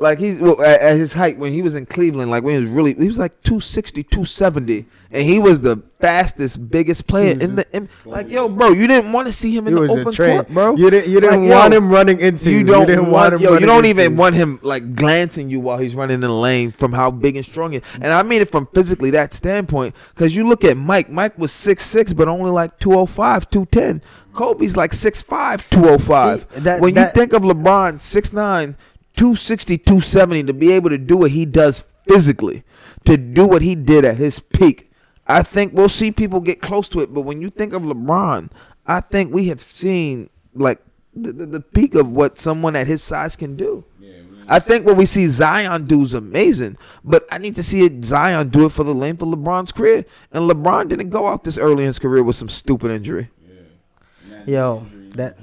Like 0.00 0.18
he 0.18 0.32
well, 0.32 0.60
at, 0.62 0.80
at 0.80 0.96
his 0.96 1.12
height 1.12 1.36
when 1.36 1.52
he 1.52 1.60
was 1.60 1.74
in 1.74 1.84
Cleveland, 1.84 2.30
like 2.30 2.42
when 2.42 2.54
he 2.58 2.64
was 2.64 2.72
really 2.72 2.94
he 2.94 3.06
was 3.06 3.18
like 3.18 3.42
260, 3.42 4.02
270, 4.04 4.86
and 5.10 5.24
he 5.26 5.38
was 5.38 5.60
the 5.60 5.82
fastest, 6.00 6.70
biggest 6.70 7.06
player 7.06 7.32
in 7.38 7.56
the 7.56 7.66
in, 7.76 7.86
like 8.06 8.30
yo, 8.30 8.48
bro. 8.48 8.70
You 8.70 8.86
didn't 8.86 9.12
want 9.12 9.26
to 9.26 9.32
see 9.34 9.54
him 9.54 9.66
in 9.66 9.76
He 9.76 9.82
the 9.82 9.92
open 9.92 10.14
court, 10.14 10.48
bro. 10.48 10.74
You 10.74 10.88
didn't. 10.88 11.10
You 11.12 11.20
didn't 11.20 11.42
Like, 11.42 11.50
yo, 11.50 11.58
want 11.58 11.74
him 11.74 11.90
running 11.90 12.18
into 12.18 12.50
You 12.50 12.60
you. 12.60 12.64
don't 12.64 12.86
didn't 12.86 13.10
want, 13.10 13.34
him 13.34 13.40
yo. 13.42 13.58
You 13.58 13.66
don't 13.66 13.84
even 13.84 14.12
you. 14.12 14.16
want 14.16 14.34
him 14.36 14.58
like 14.62 14.94
glancing 14.96 15.50
you 15.50 15.60
while 15.60 15.76
he's 15.76 15.94
running 15.94 16.14
in 16.14 16.20
the 16.22 16.32
lane 16.32 16.70
from 16.70 16.94
how 16.94 17.10
big 17.10 17.36
and 17.36 17.44
strong 17.44 17.72
he 17.72 17.78
is. 17.78 17.84
And 17.96 18.06
I 18.06 18.22
mean 18.22 18.40
it 18.40 18.50
from 18.50 18.64
physically 18.72 19.10
that 19.10 19.34
standpoint. 19.34 19.94
Because 20.14 20.34
you 20.34 20.48
look 20.48 20.64
at 20.64 20.78
Mike. 20.78 21.10
Mike 21.10 21.36
was 21.38 21.52
six 21.52 21.84
six, 21.84 22.14
but 22.14 22.26
only 22.26 22.50
like 22.50 22.78
205, 22.78 23.50
210. 23.50 24.00
Kobe's 24.32 24.76
like 24.76 24.92
6'5", 24.92 25.68
205. 25.70 26.38
See, 26.52 26.60
that- 26.60 26.80
when 26.80 26.94
that- 26.94 27.08
you 27.14 27.20
think 27.20 27.32
of 27.32 27.42
LeBron, 27.42 27.94
6'9", 28.00 28.76
260, 29.16 29.78
270, 29.78 30.44
to 30.44 30.52
be 30.54 30.72
able 30.72 30.90
to 30.90 30.98
do 30.98 31.16
what 31.16 31.30
he 31.32 31.44
does 31.44 31.84
physically, 32.06 32.62
to 33.04 33.16
do 33.16 33.46
what 33.46 33.62
he 33.62 33.74
did 33.74 34.04
at 34.04 34.16
his 34.16 34.38
peak, 34.38 34.90
I 35.26 35.42
think 35.42 35.72
we'll 35.72 35.88
see 35.88 36.10
people 36.10 36.40
get 36.40 36.60
close 36.60 36.88
to 36.88 37.00
it. 37.00 37.12
But 37.14 37.22
when 37.22 37.40
you 37.40 37.50
think 37.50 37.72
of 37.72 37.82
LeBron, 37.82 38.50
I 38.86 39.00
think 39.00 39.32
we 39.32 39.48
have 39.48 39.62
seen 39.62 40.30
like 40.54 40.80
the, 41.14 41.32
the, 41.32 41.46
the 41.46 41.60
peak 41.60 41.94
of 41.94 42.10
what 42.10 42.38
someone 42.38 42.74
at 42.76 42.86
his 42.86 43.02
size 43.02 43.36
can 43.36 43.56
do. 43.56 43.84
I 44.48 44.58
think 44.58 44.84
what 44.84 44.96
we 44.96 45.06
see 45.06 45.28
Zion 45.28 45.86
do 45.86 46.02
is 46.02 46.12
amazing, 46.12 46.76
but 47.04 47.24
I 47.30 47.38
need 47.38 47.54
to 47.54 47.62
see 47.62 47.88
Zion 48.02 48.48
do 48.48 48.66
it 48.66 48.72
for 48.72 48.82
the 48.82 48.92
length 48.94 49.22
of 49.22 49.28
LeBron's 49.28 49.70
career. 49.70 50.04
And 50.32 50.50
LeBron 50.50 50.88
didn't 50.88 51.10
go 51.10 51.28
out 51.28 51.44
this 51.44 51.56
early 51.56 51.84
in 51.84 51.88
his 51.88 52.00
career 52.00 52.24
with 52.24 52.34
some 52.34 52.48
stupid 52.48 52.90
injury. 52.90 53.30
Yo, 54.46 54.86
that- 55.10 55.38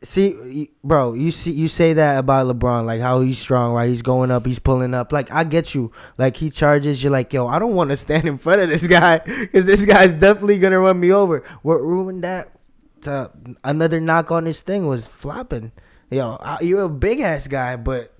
See, 0.00 0.70
bro, 0.84 1.14
you 1.14 1.32
see, 1.32 1.50
you 1.50 1.66
say 1.66 1.92
that 1.94 2.18
about 2.18 2.46
LeBron, 2.54 2.86
like 2.86 3.00
how 3.00 3.20
he's 3.20 3.38
strong, 3.38 3.74
right? 3.74 3.88
He's 3.88 4.02
going 4.02 4.30
up, 4.30 4.46
he's 4.46 4.60
pulling 4.60 4.94
up. 4.94 5.10
Like 5.10 5.30
I 5.32 5.42
get 5.42 5.74
you. 5.74 5.90
Like 6.18 6.36
he 6.36 6.50
charges, 6.50 7.02
you're 7.02 7.10
like, 7.10 7.32
yo, 7.32 7.48
I 7.48 7.58
don't 7.58 7.74
want 7.74 7.90
to 7.90 7.96
stand 7.96 8.28
in 8.28 8.38
front 8.38 8.60
of 8.62 8.68
this 8.68 8.86
guy 8.86 9.18
because 9.26 9.66
this 9.66 9.84
guy's 9.84 10.14
definitely 10.14 10.58
gonna 10.60 10.78
run 10.78 11.00
me 11.00 11.12
over. 11.12 11.40
What 11.62 11.76
ruined 11.82 12.22
that? 12.24 12.52
To 13.02 13.30
another 13.64 14.00
knock 14.00 14.30
on 14.32 14.44
this 14.44 14.60
thing 14.62 14.86
was 14.86 15.06
flopping. 15.06 15.72
Yo, 16.10 16.36
I- 16.40 16.58
you're 16.62 16.82
a 16.82 16.88
big 16.88 17.20
ass 17.20 17.46
guy, 17.48 17.76
but 17.76 18.12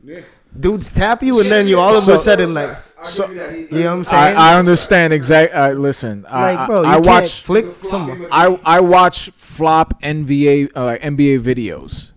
dudes 0.58 0.90
tap 0.90 1.22
you, 1.22 1.40
and 1.40 1.48
then 1.48 1.66
you 1.68 1.78
all 1.78 1.94
of 1.96 2.06
a 2.08 2.18
sudden 2.18 2.54
like, 2.54 2.76
So- 3.04 3.30
you 3.30 3.36
know 3.36 3.84
what 3.84 3.86
I'm 3.86 4.04
saying? 4.04 4.36
I, 4.36 4.54
I 4.54 4.58
understand 4.58 5.12
exactly. 5.12 5.58
Uh, 5.58 5.72
listen, 5.74 6.26
I- 6.28 6.54
like, 6.54 6.68
bro, 6.68 6.82
you 6.82 6.88
I, 6.88 6.94
I 6.94 6.98
watch 6.98 7.40
flick 7.42 7.66
someone. 7.82 8.26
I 8.32 8.58
I 8.64 8.80
watch 8.80 9.30
flop 9.30 10.00
NBA 10.02 10.72
uh, 10.76 10.84
like 10.84 11.02
NBA 11.02 11.40
videos. 11.40 12.10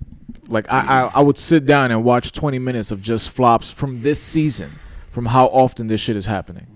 Like 0.48 0.70
I, 0.72 0.80
I 0.80 1.12
I 1.16 1.22
would 1.22 1.38
sit 1.38 1.66
down 1.66 1.92
and 1.92 2.04
watch 2.04 2.32
20 2.34 2.60
minutes 2.60 2.92
of 2.92 3.02
just 3.02 3.30
flops 3.30 3.72
from 3.72 4.02
this 4.02 4.22
season, 4.22 4.72
from 5.10 5.28
how 5.28 5.46
often 5.48 5.88
this 5.88 6.02
shit 6.02 6.16
is 6.16 6.26
happening. 6.26 6.68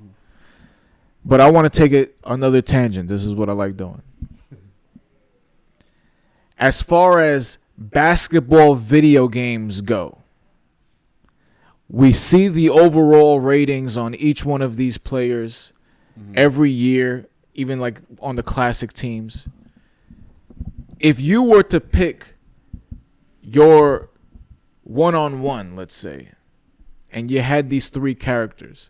But 1.25 1.41
I 1.41 1.50
want 1.50 1.71
to 1.71 1.75
take 1.79 1.91
it 1.91 2.15
another 2.24 2.62
tangent. 2.62 3.07
This 3.09 3.25
is 3.25 3.33
what 3.33 3.50
I 3.50 3.53
like 3.53 3.75
doing. 3.75 4.01
As 6.57 6.81
far 6.81 7.19
as 7.21 7.57
basketball 7.77 8.75
video 8.75 9.27
games 9.27 9.81
go, 9.81 10.19
we 11.89 12.13
see 12.13 12.47
the 12.47 12.69
overall 12.69 13.39
ratings 13.39 13.97
on 13.97 14.15
each 14.15 14.45
one 14.45 14.61
of 14.61 14.75
these 14.75 14.97
players 14.97 15.73
mm-hmm. 16.19 16.33
every 16.35 16.71
year, 16.71 17.27
even 17.53 17.79
like 17.79 18.01
on 18.19 18.35
the 18.35 18.43
classic 18.43 18.91
teams. 18.91 19.47
If 20.99 21.21
you 21.21 21.43
were 21.43 21.63
to 21.63 21.79
pick 21.79 22.35
your 23.41 24.09
one 24.83 25.15
on 25.15 25.41
one, 25.41 25.75
let's 25.75 25.95
say, 25.95 26.31
and 27.11 27.29
you 27.29 27.41
had 27.41 27.69
these 27.69 27.89
three 27.89 28.15
characters, 28.15 28.89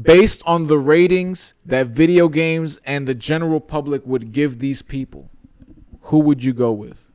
based 0.00 0.42
on 0.46 0.66
the 0.66 0.78
ratings 0.78 1.54
that 1.64 1.86
video 1.86 2.28
games 2.28 2.78
and 2.84 3.08
the 3.08 3.14
general 3.14 3.60
public 3.60 4.06
would 4.06 4.32
give 4.32 4.58
these 4.58 4.82
people, 4.82 5.30
who 6.02 6.20
would 6.20 6.44
you 6.44 6.52
go 6.52 6.72
with? 6.72 7.10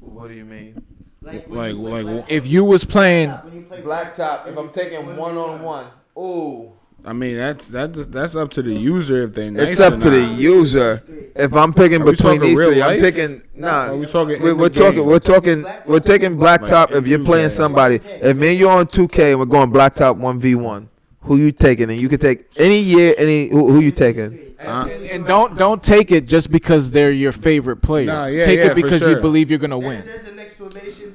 What 0.00 0.28
do 0.28 0.34
you 0.34 0.44
mean? 0.44 0.84
Like, 1.26 1.48
like, 1.48 2.24
If 2.28 2.46
you 2.46 2.64
was 2.64 2.84
playing 2.84 3.30
Blacktop. 3.30 4.46
If 4.46 4.56
I'm 4.56 4.70
taking 4.70 5.16
one 5.16 5.36
on 5.36 5.62
one, 5.62 5.86
ooh. 6.16 6.72
I 7.04 7.12
mean, 7.12 7.36
that's 7.36 7.68
that's 7.68 8.06
that's 8.06 8.34
up 8.34 8.50
to 8.52 8.62
the 8.62 8.72
user 8.72 9.24
if 9.24 9.34
they. 9.34 9.50
Nice 9.50 9.72
It's 9.72 9.80
up 9.80 9.94
or 9.94 10.00
to 10.00 10.10
the 10.10 10.34
user. 10.34 11.02
If 11.36 11.54
I'm 11.54 11.72
picking 11.72 12.04
between 12.04 12.40
these 12.40 12.58
real 12.58 12.70
three, 12.70 12.82
I'm 12.82 13.00
picking 13.00 13.42
nah. 13.54 13.88
Are 13.88 13.96
we 13.96 14.06
talking? 14.06 14.42
We're, 14.42 14.52
in 14.52 14.58
we're 14.58 14.68
talking. 14.68 15.04
We're 15.06 15.18
talking. 15.20 15.64
We're 15.86 16.00
taking 16.00 16.36
blacktop. 16.36 16.92
If 16.92 17.06
you're 17.06 17.24
playing 17.24 17.50
somebody, 17.50 17.96
if 17.96 18.36
me 18.36 18.50
and 18.50 18.58
you're 18.58 18.70
on 18.70 18.86
2K 18.86 19.30
and 19.30 19.38
we're 19.38 19.46
going 19.46 19.70
blacktop 19.70 20.16
one 20.16 20.40
v 20.40 20.56
one, 20.56 20.88
who 21.20 21.36
you 21.36 21.52
taking? 21.52 21.90
And 21.90 22.00
you 22.00 22.08
can 22.08 22.18
take 22.18 22.46
any 22.58 22.80
year, 22.80 23.14
any 23.18 23.48
who, 23.48 23.72
who 23.72 23.80
you 23.80 23.92
taking? 23.92 24.56
Uh, 24.58 24.88
and 24.88 25.26
don't 25.26 25.56
don't 25.58 25.82
take 25.82 26.10
it 26.10 26.26
just 26.26 26.50
because 26.50 26.90
they're 26.90 27.12
your 27.12 27.32
favorite 27.32 27.82
player. 27.82 28.06
Nah, 28.06 28.26
yeah, 28.26 28.44
take 28.44 28.58
yeah, 28.58 28.66
it 28.66 28.68
for 28.70 28.74
because 28.74 29.06
you 29.06 29.16
believe 29.16 29.50
you're 29.50 29.58
gonna 29.58 29.78
win. 29.78 30.02
There's 30.04 30.26
an 30.26 30.38
explanation 30.38 31.05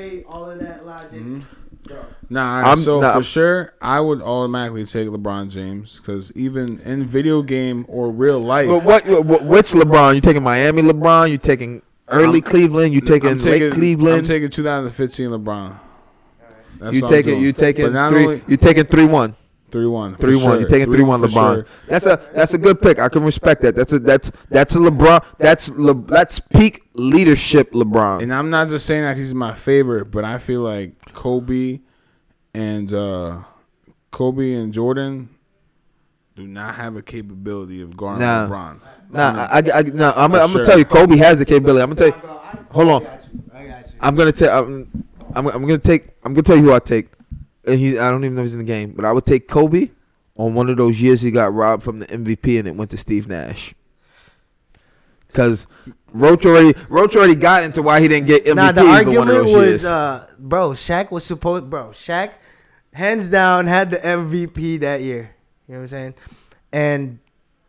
to 0.00 0.16
the 0.16 0.22
2K 0.22 0.24
2K, 0.24 0.24
all 0.28 0.50
of 0.50 0.58
that 0.60 0.86
logic. 0.86 1.20
Mhm. 1.22 1.42
Bro. 1.86 1.96
Nah, 2.28 2.60
I'm- 2.68 2.78
so 2.78 3.00
nah, 3.00 3.08
for 3.08 3.14
I'm- 3.14 3.22
sure, 3.22 3.72
I 3.80 4.00
would 4.00 4.20
automatically 4.22 4.84
take 4.84 5.08
LeBron 5.08 5.50
James 5.50 5.96
because 6.00 6.30
even 6.36 6.78
in 6.84 7.04
video 7.04 7.42
game 7.42 7.84
or 7.88 8.10
real 8.10 8.38
life, 8.38 8.68
But 8.68 8.84
what, 8.84 9.26
what? 9.26 9.44
Which 9.44 9.72
LeBron? 9.72 10.14
You 10.14 10.20
taking 10.20 10.42
Miami 10.42 10.82
LeBron? 10.82 11.30
You 11.30 11.38
taking 11.38 11.82
early 12.08 12.40
I'm- 12.42 12.50
Cleveland? 12.50 12.92
You 12.94 13.00
taking, 13.00 13.38
taking 13.38 13.62
late 13.68 13.72
Cleveland? 13.72 14.18
I'm 14.18 14.24
taking 14.24 14.50
2015 14.50 15.30
LeBron. 15.30 15.72
That's 16.78 16.94
you 16.94 17.02
what 17.02 17.08
I'm 17.08 17.12
taking 17.16 17.32
doing. 17.34 17.44
you 17.44 17.52
taking 17.52 17.92
But 17.92 18.10
three? 18.10 18.24
only 18.24 18.42
you 18.46 18.56
taking 18.56 18.84
three 18.84 19.04
one? 19.06 19.34
Three 19.70 19.86
one, 19.86 20.14
Three 20.16 20.36
one. 20.36 20.60
You're 20.60 20.68
taking 20.68 20.92
three 20.92 21.02
one 21.02 21.20
LeBron? 21.20 21.66
That's 21.86 22.06
a 22.06 22.20
that's 22.34 22.54
a 22.54 22.58
good 22.58 22.80
pick. 22.80 22.98
I 22.98 23.08
can 23.08 23.22
respect 23.24 23.62
that. 23.62 23.74
That's 23.74 23.92
a 23.92 23.98
that's 23.98 24.30
that's 24.48 24.74
a 24.74 24.78
LeBron. 24.78 25.24
That's 25.38 25.68
Le, 25.70 25.94
that's 25.94 26.40
peak 26.40 26.82
leadership 26.94 27.72
LeBron. 27.72 28.22
And 28.22 28.32
I'm 28.32 28.50
not 28.50 28.68
just 28.68 28.86
saying 28.86 29.02
that 29.02 29.16
he's 29.16 29.34
my 29.34 29.54
favorite, 29.54 30.06
but 30.06 30.24
I 30.24 30.38
feel 30.38 30.60
like 30.60 31.12
Kobe 31.12 31.80
and 32.54 32.92
uh, 32.92 33.42
Kobe 34.10 34.52
and 34.54 34.72
Jordan 34.72 35.28
do 36.36 36.46
not 36.46 36.74
have 36.76 36.96
a 36.96 37.02
capability 37.02 37.82
of 37.82 37.96
guarding 37.96 38.26
Nah. 38.26 38.48
LeBron. 38.48 38.80
Nah, 39.12 39.48
I, 39.50 39.58
I, 39.58 39.78
I 39.78 39.82
nah, 39.82 40.12
I'm, 40.16 40.34
I'm 40.34 40.48
sure. 40.48 40.58
gonna 40.58 40.64
tell 40.64 40.78
you, 40.78 40.84
Kobe 40.84 41.16
has 41.16 41.38
the 41.38 41.44
capability. 41.44 41.82
I'm 41.82 41.92
gonna 41.92 42.10
tell 42.12 42.20
you. 42.20 42.38
Hold 42.70 42.88
on. 42.88 43.02
I 43.02 43.06
got 43.06 43.24
you. 43.32 43.42
I 43.52 43.66
got 43.66 43.86
you. 43.86 43.92
I'm 44.00 44.14
gonna 44.14 44.32
tell. 44.32 44.64
I'm, 44.64 45.04
I'm, 45.34 45.46
I'm 45.48 45.60
gonna 45.62 45.78
take. 45.78 46.08
I'm 46.24 46.32
gonna 46.32 46.42
tell 46.42 46.56
you 46.56 46.62
who 46.64 46.72
I 46.72 46.78
take. 46.78 47.08
And 47.66 47.78
he, 47.78 47.98
I 47.98 48.10
don't 48.10 48.24
even 48.24 48.34
know 48.36 48.42
if 48.42 48.46
he's 48.46 48.54
in 48.54 48.58
the 48.60 48.64
game, 48.64 48.92
but 48.92 49.04
I 49.04 49.12
would 49.12 49.26
take 49.26 49.48
Kobe 49.48 49.90
on 50.36 50.54
one 50.54 50.70
of 50.70 50.76
those 50.76 51.00
years 51.00 51.20
he 51.20 51.30
got 51.30 51.52
robbed 51.52 51.82
from 51.82 51.98
the 51.98 52.06
MVP 52.06 52.58
and 52.58 52.66
it 52.66 52.74
went 52.74 52.90
to 52.92 52.96
Steve 52.96 53.28
Nash. 53.28 53.74
Because 55.26 55.66
Roach 56.12 56.44
already, 56.44 56.76
Roach 56.88 57.14
already 57.14 57.36
got 57.36 57.62
into 57.62 57.82
why 57.82 58.00
he 58.00 58.08
didn't 58.08 58.26
get 58.26 58.44
MVP. 58.44 58.56
Nah, 58.56 58.72
the 58.72 58.80
for 58.80 58.86
one 58.86 59.00
of 59.00 59.36
argument 59.36 59.44
was, 59.44 59.84
uh, 59.84 60.26
bro, 60.38 60.70
Shaq 60.70 61.10
was 61.10 61.24
supposed, 61.24 61.70
bro, 61.70 61.88
Shaq, 61.88 62.32
hands 62.92 63.28
down, 63.28 63.66
had 63.66 63.90
the 63.90 63.98
MVP 63.98 64.80
that 64.80 65.02
year. 65.02 65.36
You 65.68 65.74
know 65.74 65.80
what 65.80 65.82
I'm 65.84 65.88
saying? 65.88 66.14
And 66.72 67.18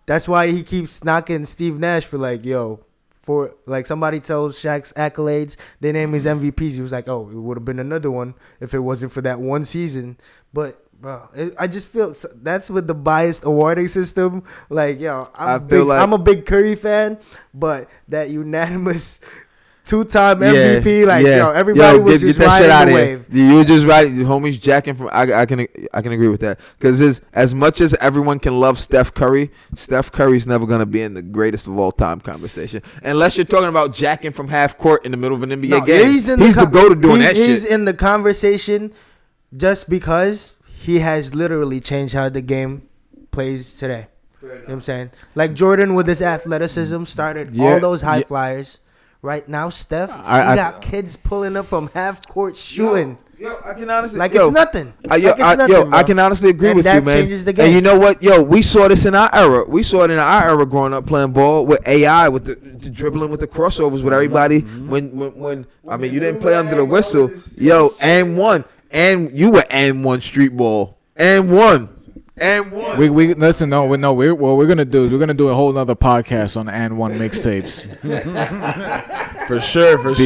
that's 0.05 0.27
why 0.27 0.48
he 0.48 0.63
keeps 0.63 1.03
knocking 1.03 1.45
Steve 1.45 1.77
Nash 1.77 2.05
for 2.05 2.17
like, 2.17 2.45
yo, 2.45 2.83
for 3.21 3.55
like 3.65 3.85
somebody 3.87 4.19
tells 4.19 4.61
Shaq's 4.61 4.93
accolades, 4.93 5.55
they 5.79 5.91
name 5.91 6.13
his 6.13 6.25
MVPs. 6.25 6.73
He 6.73 6.81
was 6.81 6.91
like, 6.91 7.07
oh, 7.07 7.29
it 7.29 7.35
would 7.35 7.57
have 7.57 7.65
been 7.65 7.79
another 7.79 8.09
one 8.11 8.33
if 8.59 8.73
it 8.73 8.79
wasn't 8.79 9.11
for 9.11 9.21
that 9.21 9.39
one 9.39 9.63
season. 9.63 10.17
But 10.53 10.83
bro, 10.99 11.29
it, 11.35 11.53
I 11.59 11.67
just 11.67 11.87
feel 11.87 12.13
that's 12.35 12.69
with 12.69 12.87
the 12.87 12.95
biased 12.95 13.43
awarding 13.43 13.87
system. 13.87 14.43
Like, 14.69 14.99
yo, 14.99 15.29
I'm 15.35 15.49
I 15.49 15.55
a 15.55 15.59
big, 15.59 15.83
like- 15.83 16.01
I'm 16.01 16.13
a 16.13 16.17
big 16.17 16.45
Curry 16.45 16.75
fan, 16.75 17.19
but 17.53 17.89
that 18.07 18.29
unanimous. 18.29 19.19
Two-time 19.83 20.43
Yeah, 20.43 20.51
MVP, 20.79 21.05
like 21.07 21.25
yeah. 21.25 21.38
yo, 21.38 21.50
everybody 21.51 21.97
Yo, 21.97 22.03
was 22.03 22.21
get- 22.21 22.27
just 22.27 22.39
get 22.39 22.45
that 22.45 22.59
shit 22.61 22.69
riding 22.69 22.71
outta 22.71 22.89
the 22.91 22.95
wave. 23.15 23.25
You 23.31 23.55
were 23.55 23.63
just 23.63 23.85
right. 23.88 24.03
The 24.03 24.23
homies 24.23 24.61
jacking 24.61 24.93
from. 24.93 25.09
I, 25.11 25.33
I 25.41 25.45
can 25.47 25.67
I 25.91 26.01
can 26.03 26.11
agree 26.11 26.27
with 26.27 26.41
that 26.41 26.59
because 26.77 27.19
as 27.33 27.55
much 27.55 27.81
as 27.81 27.95
everyone 27.95 28.38
can 28.39 28.59
love 28.59 28.79
Steph 28.79 29.13
Curry, 29.13 29.50
Steph 29.75 30.11
Curry's 30.11 30.45
never 30.45 30.67
gonna 30.67 30.85
be 30.85 31.01
in 31.01 31.15
the 31.15 31.23
greatest 31.23 31.65
of 31.65 31.77
all 31.79 31.91
time 31.91 32.19
conversation 32.21 32.83
unless 33.03 33.38
you're 33.38 33.45
talking 33.45 33.69
about 33.69 33.91
jacking 33.93 34.31
from 34.31 34.50
half 34.50 34.77
court 34.77 35.03
in 35.03 35.09
the 35.11 35.17
middle 35.17 35.35
of 35.35 35.41
an 35.43 35.50
NBA 35.50 35.69
No, 35.69 35.81
game. 35.81 36.05
he's 36.05 36.29
in 36.29 36.39
the, 36.39 36.53
con- 36.53 36.69
go 36.71 36.88
to 36.89 36.95
doing 36.95 37.15
he's, 37.17 37.25
that 37.25 37.35
he's 37.35 37.63
shit. 37.63 37.71
in 37.71 37.85
the 37.85 37.93
conversation 37.95 38.93
just 39.57 39.89
because 39.89 40.53
he 40.67 41.00
has 41.00 41.33
literally 41.33 41.79
changed 41.79 42.13
how 42.13 42.29
the 42.29 42.41
game 42.41 42.88
plays 43.31 43.73
today. 43.73 44.07
You 44.43 44.47
know 44.47 44.55
what 44.55 44.69
I'm 44.73 44.81
saying? 44.81 45.11
Like 45.35 45.53
Jordan 45.53 45.95
with 45.95 46.05
his 46.07 46.21
athleticism 46.21 47.03
started 47.05 47.53
Yeah, 47.55 47.65
all 47.73 47.79
those 47.79 48.03
high 48.03 48.17
yeah. 48.19 48.25
flyers. 48.27 48.79
Right 49.21 49.47
now, 49.47 49.69
Steph, 49.69 50.19
I- 50.23 50.43
you 50.43 50.49
I- 50.51 50.55
got 50.55 50.81
kids 50.81 51.15
pulling 51.15 51.55
up 51.55 51.65
from 51.67 51.89
half 51.93 52.27
court 52.27 52.55
shooting 52.55 53.17
Yo, 53.41 53.57
I 53.65 53.73
can 53.73 53.89
honestly 53.89 54.19
like 54.19 54.35
yo, 54.35 54.49
it's 54.49 54.53
nothing. 54.53 54.93
I, 55.09 55.15
yo, 55.15 55.29
like 55.29 55.39
it's 55.39 55.43
I, 55.43 55.55
nothing, 55.55 55.75
yo. 55.75 55.89
I 55.91 56.03
can 56.03 56.19
honestly 56.19 56.51
agree 56.51 56.67
And 56.69 56.75
with 56.75 56.85
that 56.85 56.99
you, 56.99 57.01
man. 57.07 57.17
changes 57.17 57.43
the 57.43 57.51
game. 57.53 57.65
And 57.65 57.73
you 57.73 57.81
know 57.81 57.97
what, 57.97 58.21
yo, 58.21 58.43
we 58.43 58.61
saw 58.61 58.87
this 58.87 59.03
in 59.05 59.15
our 59.15 59.33
era. 59.33 59.65
We 59.67 59.81
saw 59.81 60.03
it 60.03 60.11
in 60.11 60.19
our 60.19 60.43
era 60.49 60.63
growing 60.63 60.93
up 60.93 61.07
playing 61.07 61.31
ball 61.31 61.65
with 61.65 61.81
AI, 61.87 62.29
with 62.29 62.45
the, 62.45 62.53
the 62.53 62.91
dribbling, 62.91 63.31
with 63.31 63.39
the 63.39 63.47
crossovers, 63.47 64.03
with 64.03 64.13
everybody. 64.13 64.61
Mm-hmm. 64.61 64.89
When, 64.91 65.17
when, 65.17 65.35
when 65.39 65.67
I 65.89 65.98
mean, 65.98 66.13
you 66.13 66.19
didn't 66.19 66.39
play 66.39 66.53
under 66.53 66.75
the 66.75 66.85
whistle, 66.85 67.31
yo, 67.57 67.89
and 68.00 68.37
one, 68.37 68.63
and 68.91 69.35
you 69.35 69.50
were 69.50 69.65
and 69.72 70.05
one 70.05 70.22
street 70.22 70.55
ball, 70.55 71.00
and 71.15 71.51
one, 71.51 71.89
and 72.41 72.71
one. 72.71 72.97
We 72.97 73.09
we 73.09 73.33
listen. 73.35 73.69
No, 73.69 73.85
we 73.85 73.97
no. 73.97 74.13
We 74.13 74.31
what 74.31 74.57
we're 74.57 74.65
gonna 74.67 74.83
do 74.85 75.05
is 75.05 75.11
we're 75.13 75.19
gonna 75.19 75.33
do 75.33 75.49
a 75.49 75.53
whole 75.55 75.71
nother 75.71 75.95
podcast 75.95 76.57
on 76.57 76.67
and 76.67 76.97
one 76.97 77.13
mixtapes 77.13 77.87
For 79.47 79.59
sure, 79.59 79.97
for 79.97 80.11
because 80.11 80.25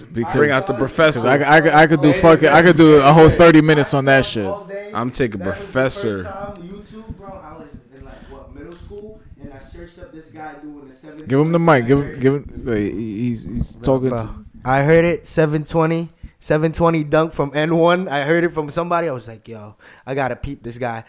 sure. 0.00 0.08
because 0.12 0.36
Bring 0.36 0.50
out 0.50 0.66
the 0.66 0.74
professor. 0.74 1.26
I, 1.28 1.56
I, 1.56 1.60
could- 1.60 1.72
I 1.72 1.86
could 1.86 2.02
do 2.02 2.12
fucking 2.12 2.48
I 2.48 2.62
could 2.62 2.76
do 2.76 3.00
a 3.02 3.12
whole 3.12 3.28
thirty 3.30 3.60
minutes 3.60 3.94
on 3.94 4.04
that 4.06 4.24
shit. 4.24 4.52
I'm 4.94 5.10
taking 5.10 5.40
That 5.40 5.48
was 5.48 5.56
the 5.58 5.62
professor. 5.64 6.22
YouTube, 6.24 7.16
bro. 7.16 7.28
I 7.42 7.56
was 7.58 7.76
in 7.96 8.04
like 8.04 8.14
what 8.30 8.54
middle 8.54 8.72
school, 8.72 9.20
and 9.40 9.52
I 9.52 9.58
searched 9.60 9.98
up 9.98 10.12
this 10.12 10.30
guy 10.30 10.54
doing 10.62 10.86
the 10.86 10.92
seven. 10.92 11.26
Give 11.26 11.40
him 11.40 11.52
the 11.52 11.58
mic. 11.58 11.86
Give 11.86 12.00
him 12.00 12.20
give 12.20 12.34
him. 12.34 12.76
He's 12.98 13.44
he's 13.44 13.72
talking. 13.76 14.10
Bro, 14.10 14.18
To, 14.22 14.44
I 14.64 14.82
heard 14.82 15.04
it 15.04 15.26
720, 15.26 16.08
720 16.40 17.04
dunk 17.04 17.32
from 17.32 17.52
N1. 17.52 18.08
I 18.08 18.24
heard 18.24 18.42
it 18.44 18.50
from 18.52 18.68
somebody. 18.70 19.08
I 19.08 19.12
was 19.12 19.28
like, 19.28 19.46
yo, 19.48 19.76
I 20.04 20.14
gotta 20.14 20.34
peep 20.36 20.62
this 20.62 20.76
guy. 20.78 21.04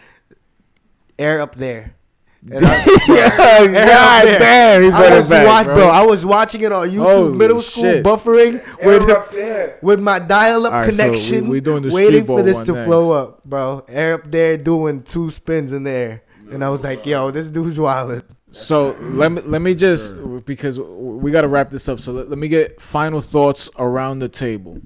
Air 1.19 1.41
up 1.41 1.56
there. 1.56 1.93
And 2.49 2.65
I- 2.65 2.86
yeah, 3.08 3.15
Air 3.15 3.25
up 3.27 3.73
God 3.73 4.25
there. 4.25 4.39
damn, 4.39 4.82
he 4.84 4.89
I 4.91 5.17
was 5.17 5.30
back, 5.30 5.47
watch, 5.47 5.65
bro. 5.65 5.75
bro. 5.75 5.88
I 5.88 6.06
was 6.06 6.25
watching 6.25 6.62
it 6.62 6.71
on 6.71 6.88
YouTube, 6.89 7.03
Holy 7.03 7.38
middle 7.38 7.62
school, 7.62 7.84
shit. 7.84 8.03
buffering 8.06 8.86
with 8.86 9.10
up 9.10 9.32
there. 9.32 9.80
with 9.82 9.99
my 9.99 10.19
dial-up 10.19 10.71
All 10.71 10.80
right, 10.82 10.93
so 10.93 11.03
we- 11.03 11.10
connection, 11.17 11.49
we 11.49 11.60
doing 11.60 11.82
the 11.84 11.93
waiting 11.93 12.25
for 12.25 12.41
this 12.43 12.62
to 12.65 12.73
next. 12.73 12.86
flow 12.86 13.12
up, 13.12 13.43
bro. 13.43 13.84
Air 13.89 14.13
up 14.13 14.32
there 14.32 14.56
doing 14.58 15.01
two 15.03 15.30
spins 15.32 15.71
in 15.73 15.84
there, 15.84 16.23
and 16.51 16.63
I 16.63 16.69
was 16.69 16.84
like, 16.84 17.06
yo, 17.06 17.32
this 17.32 17.49
dude's 17.49 17.80
wild. 17.80 18.23
So 18.53 18.91
let 18.99 19.32
me 19.32 19.41
let 19.41 19.62
me 19.62 19.75
just 19.75 20.15
because 20.45 20.80
we 20.80 21.32
got 21.32 21.41
to 21.41 21.47
wrap 21.49 21.69
this 21.69 21.89
up. 21.89 21.99
So 21.99 22.12
let, 22.13 22.30
let 22.30 22.39
me 22.39 22.47
get 22.47 22.80
final 22.82 23.19
thoughts 23.19 23.69
around 23.77 24.19
the 24.19 24.30
table. 24.30 24.80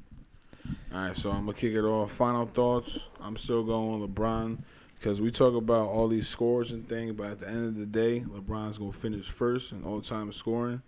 All 0.93 1.03
right, 1.05 1.15
so 1.15 1.29
I'm 1.31 1.45
gonna 1.45 1.53
kick 1.53 1.73
it 1.75 1.83
off. 1.83 2.11
Final 2.11 2.47
thoughts. 2.47 3.07
I'm 3.21 3.37
still 3.37 3.63
going 3.63 4.01
with 4.01 4.13
LeBron 4.15 4.57
because 5.01 5.19
we 5.19 5.31
talk 5.31 5.55
about 5.55 5.89
all 5.89 6.07
these 6.07 6.27
scores 6.27 6.71
and 6.71 6.87
things, 6.87 7.13
but 7.13 7.31
at 7.31 7.39
the 7.39 7.49
end 7.49 7.69
of 7.69 7.75
the 7.75 7.87
day, 7.87 8.19
LeBron's 8.19 8.77
gonna 8.77 8.91
finish 8.91 9.25
first 9.25 9.71
in 9.71 9.83
all-time 9.83 10.31
scoring. 10.31 10.79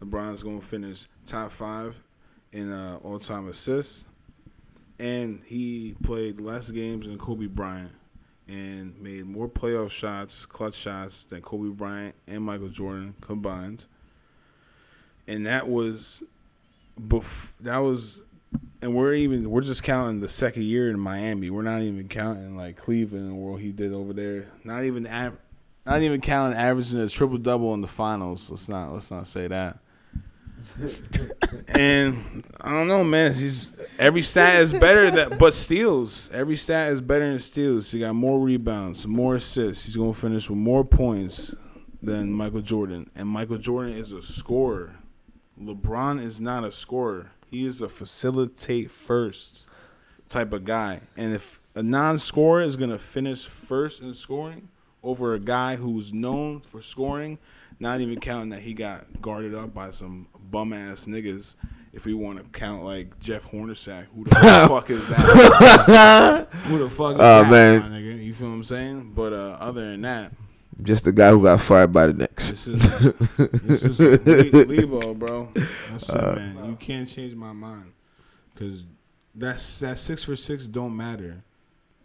LeBron's 0.00 0.42
gonna 0.42 0.58
finish 0.58 1.06
top 1.26 1.50
five 1.50 2.02
in 2.50 2.72
uh, 2.72 2.98
all-time 3.04 3.46
assists, 3.46 4.06
and 4.98 5.42
he 5.44 5.94
played 6.02 6.40
less 6.40 6.70
games 6.70 7.06
than 7.06 7.18
Kobe 7.18 7.44
Bryant 7.44 7.92
and 8.48 8.98
made 9.02 9.26
more 9.26 9.50
playoff 9.50 9.90
shots, 9.90 10.46
clutch 10.46 10.74
shots 10.74 11.24
than 11.24 11.42
Kobe 11.42 11.68
Bryant 11.68 12.14
and 12.26 12.42
Michael 12.42 12.70
Jordan 12.70 13.16
combined. 13.20 13.84
And 15.26 15.44
that 15.44 15.68
was, 15.68 16.22
bef- 16.98 17.52
that 17.60 17.78
was 17.78 18.22
and 18.80 18.94
we're 18.94 19.14
even 19.14 19.50
we're 19.50 19.60
just 19.60 19.82
counting 19.82 20.20
the 20.20 20.28
second 20.28 20.62
year 20.62 20.90
in 20.90 20.98
Miami. 20.98 21.50
We're 21.50 21.62
not 21.62 21.82
even 21.82 22.08
counting 22.08 22.56
like 22.56 22.76
Cleveland 22.76 23.30
and 23.30 23.36
what 23.38 23.60
he 23.60 23.72
did 23.72 23.92
over 23.92 24.12
there. 24.12 24.46
Not 24.64 24.84
even 24.84 25.04
not 25.04 26.02
even 26.02 26.20
counting 26.20 26.58
averaging 26.58 27.00
a 27.00 27.08
triple 27.08 27.38
double 27.38 27.74
in 27.74 27.80
the 27.80 27.88
finals. 27.88 28.50
Let's 28.50 28.68
not 28.68 28.92
let's 28.92 29.10
not 29.10 29.26
say 29.26 29.48
that. 29.48 29.78
and 31.68 32.44
I 32.60 32.70
don't 32.70 32.88
know, 32.88 33.02
man. 33.02 33.34
He's 33.34 33.70
every 33.98 34.22
stat 34.22 34.60
is 34.60 34.72
better 34.72 35.10
that, 35.10 35.38
but 35.38 35.54
steals. 35.54 36.30
Every 36.32 36.56
stat 36.56 36.92
is 36.92 37.00
better 37.00 37.28
than 37.28 37.38
steals. 37.38 37.90
He 37.90 38.00
got 38.00 38.14
more 38.14 38.38
rebounds, 38.38 39.06
more 39.06 39.36
assists. 39.36 39.86
He's 39.86 39.96
gonna 39.96 40.12
finish 40.12 40.48
with 40.48 40.58
more 40.58 40.84
points 40.84 41.54
than 42.02 42.32
Michael 42.32 42.60
Jordan. 42.60 43.08
And 43.16 43.28
Michael 43.28 43.58
Jordan 43.58 43.94
is 43.94 44.12
a 44.12 44.22
scorer. 44.22 44.96
LeBron 45.60 46.22
is 46.22 46.40
not 46.40 46.64
a 46.64 46.70
scorer. 46.70 47.32
He 47.50 47.64
is 47.64 47.80
a 47.80 47.88
facilitate 47.88 48.90
first 48.90 49.66
type 50.28 50.52
of 50.52 50.64
guy. 50.64 51.00
And 51.16 51.32
if 51.34 51.60
a 51.74 51.82
non-scorer 51.82 52.60
is 52.62 52.76
going 52.76 52.90
to 52.90 52.98
finish 52.98 53.46
first 53.46 54.02
in 54.02 54.12
scoring 54.14 54.68
over 55.02 55.32
a 55.34 55.38
guy 55.38 55.76
who's 55.76 56.12
known 56.12 56.60
for 56.60 56.82
scoring, 56.82 57.38
not 57.80 58.00
even 58.00 58.20
counting 58.20 58.50
that 58.50 58.60
he 58.60 58.74
got 58.74 59.22
guarded 59.22 59.54
up 59.54 59.72
by 59.72 59.90
some 59.92 60.26
bum 60.50 60.72
ass 60.72 61.06
niggas. 61.06 61.54
If 61.92 62.04
we 62.04 62.12
want 62.12 62.38
to 62.38 62.44
count 62.58 62.84
like 62.84 63.18
Jeff 63.18 63.50
Hornacek, 63.50 64.06
who 64.14 64.24
the 64.24 64.30
fuck 64.68 64.90
is 64.90 65.08
that? 65.08 66.48
who 66.66 66.78
the 66.78 66.90
fuck 66.90 67.14
is 67.14 67.20
Oh, 67.20 67.42
that, 67.44 67.50
man. 67.50 67.82
nigga? 67.90 68.22
You 68.22 68.34
feel 68.34 68.48
what 68.48 68.54
I'm 68.54 68.64
saying? 68.64 69.12
But 69.14 69.32
uh, 69.32 69.56
other 69.58 69.90
than 69.92 70.02
that, 70.02 70.32
Just 70.82 71.04
the 71.04 71.12
guy 71.12 71.30
who 71.30 71.42
got 71.42 71.60
fired 71.60 71.92
by 71.92 72.06
the 72.06 72.12
Knicks. 72.12 72.50
this 72.50 72.66
is 72.68 72.82
this 73.52 73.82
is 73.82 74.66
Lebo, 74.68 75.14
bro. 75.14 75.48
That's 75.90 76.08
it, 76.08 76.14
uh, 76.14 76.36
man. 76.36 76.64
You 76.66 76.76
can't 76.76 77.08
change 77.08 77.34
my 77.34 77.52
mind 77.52 77.92
because 78.54 78.84
that's 79.34 79.78
that 79.80 79.98
six 79.98 80.24
for 80.24 80.36
six 80.36 80.66
don't 80.66 80.96
matter. 80.96 81.42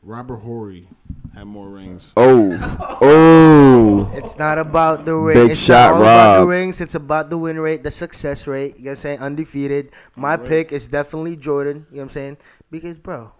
Robert 0.01 0.38
Horry 0.38 0.88
had 1.33 1.45
more 1.45 1.69
rings. 1.69 2.13
Oh, 2.17 2.97
oh. 3.01 4.12
It's 4.13 4.38
not 4.38 4.57
about 4.57 5.05
the 5.05 5.15
ring. 5.15 5.36
Big 5.36 5.51
it's 5.51 5.62
shot, 5.62 5.91
not 5.91 5.95
all 5.95 6.01
about 6.01 6.33
the 6.33 6.39
Rob. 6.41 6.49
rings. 6.49 6.81
It's 6.81 6.95
about 6.95 7.29
the 7.29 7.38
win 7.38 7.59
rate, 7.59 7.83
the 7.83 7.91
success 7.91 8.45
rate. 8.45 8.77
You 8.77 8.86
know 8.86 8.89
what 8.89 8.91
I'm 8.91 8.97
saying? 8.97 9.19
Undefeated. 9.19 9.93
My 10.15 10.36
pick 10.36 10.71
is 10.71 10.88
definitely 10.88 11.38
Jordan. 11.38 11.86
You 11.89 11.97
know 11.97 11.97
what 11.97 12.03
I'm 12.03 12.09
saying? 12.09 12.38
Because, 12.69 12.99
bro, 12.99 13.31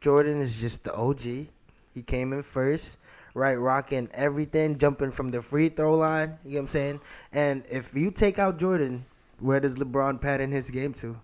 Jordan 0.00 0.38
is 0.40 0.60
just 0.60 0.84
the 0.84 0.94
OG. 0.94 1.20
He 1.20 2.02
came 2.04 2.32
in 2.32 2.42
first, 2.42 2.98
right? 3.34 3.54
Rocking 3.56 4.08
everything, 4.14 4.78
jumping 4.78 5.10
from 5.10 5.28
the 5.28 5.42
free 5.42 5.68
throw 5.68 5.96
line. 5.96 6.38
You 6.44 6.52
know 6.52 6.56
what 6.56 6.60
I'm 6.62 6.68
saying? 6.68 7.00
And 7.32 7.64
if 7.70 7.94
you 7.94 8.10
take 8.10 8.38
out 8.38 8.58
Jordan, 8.58 9.04
where 9.40 9.60
does 9.60 9.76
LeBron 9.76 10.20
pattern 10.20 10.52
his 10.52 10.70
game 10.70 10.92
to? 10.94 11.06
You 11.08 11.12
know 11.12 11.18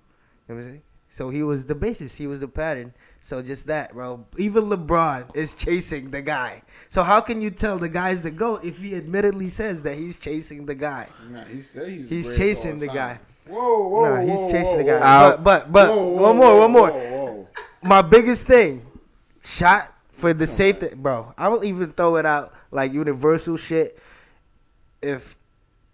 what 0.46 0.54
I'm 0.56 0.62
saying? 0.62 0.82
So 1.12 1.28
he 1.30 1.42
was 1.42 1.66
the 1.66 1.74
basis. 1.74 2.16
He 2.16 2.28
was 2.28 2.38
the 2.38 2.46
pattern. 2.46 2.94
So 3.20 3.42
just 3.42 3.66
that, 3.66 3.92
bro. 3.92 4.26
Even 4.38 4.64
LeBron 4.64 5.34
is 5.34 5.54
chasing 5.54 6.10
the 6.12 6.22
guy. 6.22 6.62
So 6.88 7.02
how 7.02 7.20
can 7.20 7.42
you 7.42 7.50
tell 7.50 7.78
the 7.78 7.88
guy's 7.88 8.22
the 8.22 8.30
goat 8.30 8.64
if 8.64 8.80
he 8.80 8.94
admittedly 8.94 9.48
says 9.48 9.82
that 9.82 9.94
he's 9.96 10.18
chasing 10.18 10.66
the 10.66 10.74
guy? 10.76 11.08
Nah, 11.28 11.44
he 11.44 11.62
said 11.62 11.88
he's, 11.88 12.08
He's 12.08 12.36
chasing 12.38 12.78
the 12.78 12.86
guy. 12.86 13.18
Whoa, 13.48 13.88
whoa, 13.88 14.04
nah, 14.14 14.20
he's 14.20 14.30
whoa, 14.30 14.50
chasing 14.52 14.78
the 14.78 14.84
guy. 14.84 15.00
whoa. 15.00 15.36
But 15.36 15.42
but 15.42 15.72
but 15.72 15.90
Whoa, 15.90 16.06
whoa, 16.06 16.22
one 16.22 16.36
more, 16.36 16.58
one 16.58 16.70
more. 16.70 16.90
whoa, 16.92 17.24
whoa. 17.24 17.48
My 17.82 18.02
biggest 18.02 18.46
thing, 18.46 18.86
shot 19.42 19.92
for 20.20 20.32
the 20.34 20.46
safety, 20.46 20.88
bro. 20.94 21.34
I 21.38 21.48
will 21.48 21.64
even 21.64 21.92
throw 21.92 22.16
it 22.16 22.26
out 22.26 22.52
like 22.70 22.92
universal 22.92 23.56
shit. 23.56 23.98
If 25.02 25.36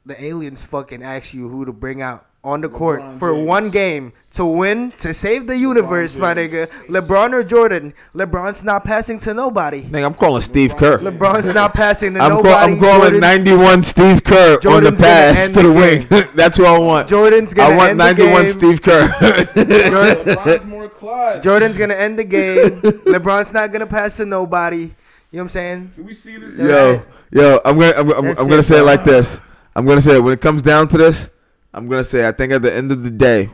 the 0.04 0.22
aliens 0.22 0.64
fucking 0.64 1.02
ask 1.02 1.32
you 1.34 1.48
who 1.48 1.64
to 1.64 1.72
bring 1.72 2.02
out 2.02 2.26
on 2.44 2.60
the 2.60 2.68
court 2.68 3.00
LeBron 3.00 3.18
for 3.18 3.32
James. 3.34 3.46
one 3.48 3.70
game 3.70 4.12
to 4.30 4.44
win 4.46 4.92
to 4.98 5.12
save 5.12 5.48
the 5.48 5.56
universe, 5.58 6.14
my 6.16 6.32
nigga, 6.32 6.68
LeBron 6.86 7.32
or 7.32 7.42
Jordan, 7.42 7.92
LeBron's 8.14 8.62
not 8.62 8.84
passing 8.84 9.18
to 9.20 9.34
nobody. 9.34 9.82
Nigga, 9.82 10.06
I'm 10.06 10.14
calling 10.14 10.42
Steve 10.42 10.76
Kerr. 10.76 10.98
LeBron's 10.98 11.52
not 11.52 11.74
passing 11.74 12.14
to 12.14 12.20
I'm, 12.20 12.30
call, 12.30 12.42
nobody. 12.44 12.72
I'm 12.74 12.78
calling 12.78 13.00
Jordan- 13.00 13.20
91 13.20 13.82
Steve 13.82 14.22
Kerr 14.22 14.58
Jordan's 14.60 14.86
on 14.86 14.94
the 14.94 15.00
pass 15.00 15.46
to 15.48 15.52
the, 15.54 15.62
the 15.62 15.72
wing. 15.72 16.06
That's 16.36 16.56
who 16.56 16.64
I 16.66 16.78
want. 16.78 17.08
Jordan's 17.08 17.52
gonna 17.52 17.74
I 17.74 17.76
want 17.76 17.90
end 17.90 18.00
the 18.00 18.04
91 18.04 18.42
game. 18.44 18.52
Steve 18.52 18.82
Kerr. 18.82 20.66
LeBron's 20.96 20.98
clutch. 20.98 21.42
Jordan's 21.42 21.78
gonna 21.78 21.94
end 21.94 22.18
the 22.18 22.24
game. 22.24 22.70
LeBron's 23.06 23.52
not 23.52 23.72
gonna 23.72 23.86
pass 23.86 24.16
to 24.16 24.26
nobody. 24.26 24.76
You 24.76 24.84
know 24.84 24.92
what 25.30 25.40
I'm 25.42 25.48
saying? 25.48 25.92
Can 25.94 26.06
we 26.06 26.14
see 26.14 26.36
this? 26.36 26.58
yo, 26.58 27.02
yo, 27.30 27.60
I'm 27.64 27.78
gonna, 27.78 27.92
I'm, 27.96 28.10
I'm, 28.10 28.24
I'm 28.26 28.48
gonna 28.48 28.58
it, 28.58 28.62
say 28.64 28.78
it 28.78 28.82
like 28.84 29.04
this. 29.04 29.38
I'm 29.74 29.84
gonna 29.86 30.00
say 30.00 30.16
it 30.16 30.20
when 30.20 30.32
it 30.32 30.40
comes 30.40 30.62
down 30.62 30.88
to 30.88 30.98
this. 30.98 31.30
I'm 31.74 31.88
gonna 31.88 32.04
say 32.04 32.26
I 32.26 32.32
think 32.32 32.52
at 32.52 32.62
the 32.62 32.74
end 32.74 32.92
of 32.92 33.02
the 33.02 33.10
day, 33.10 33.50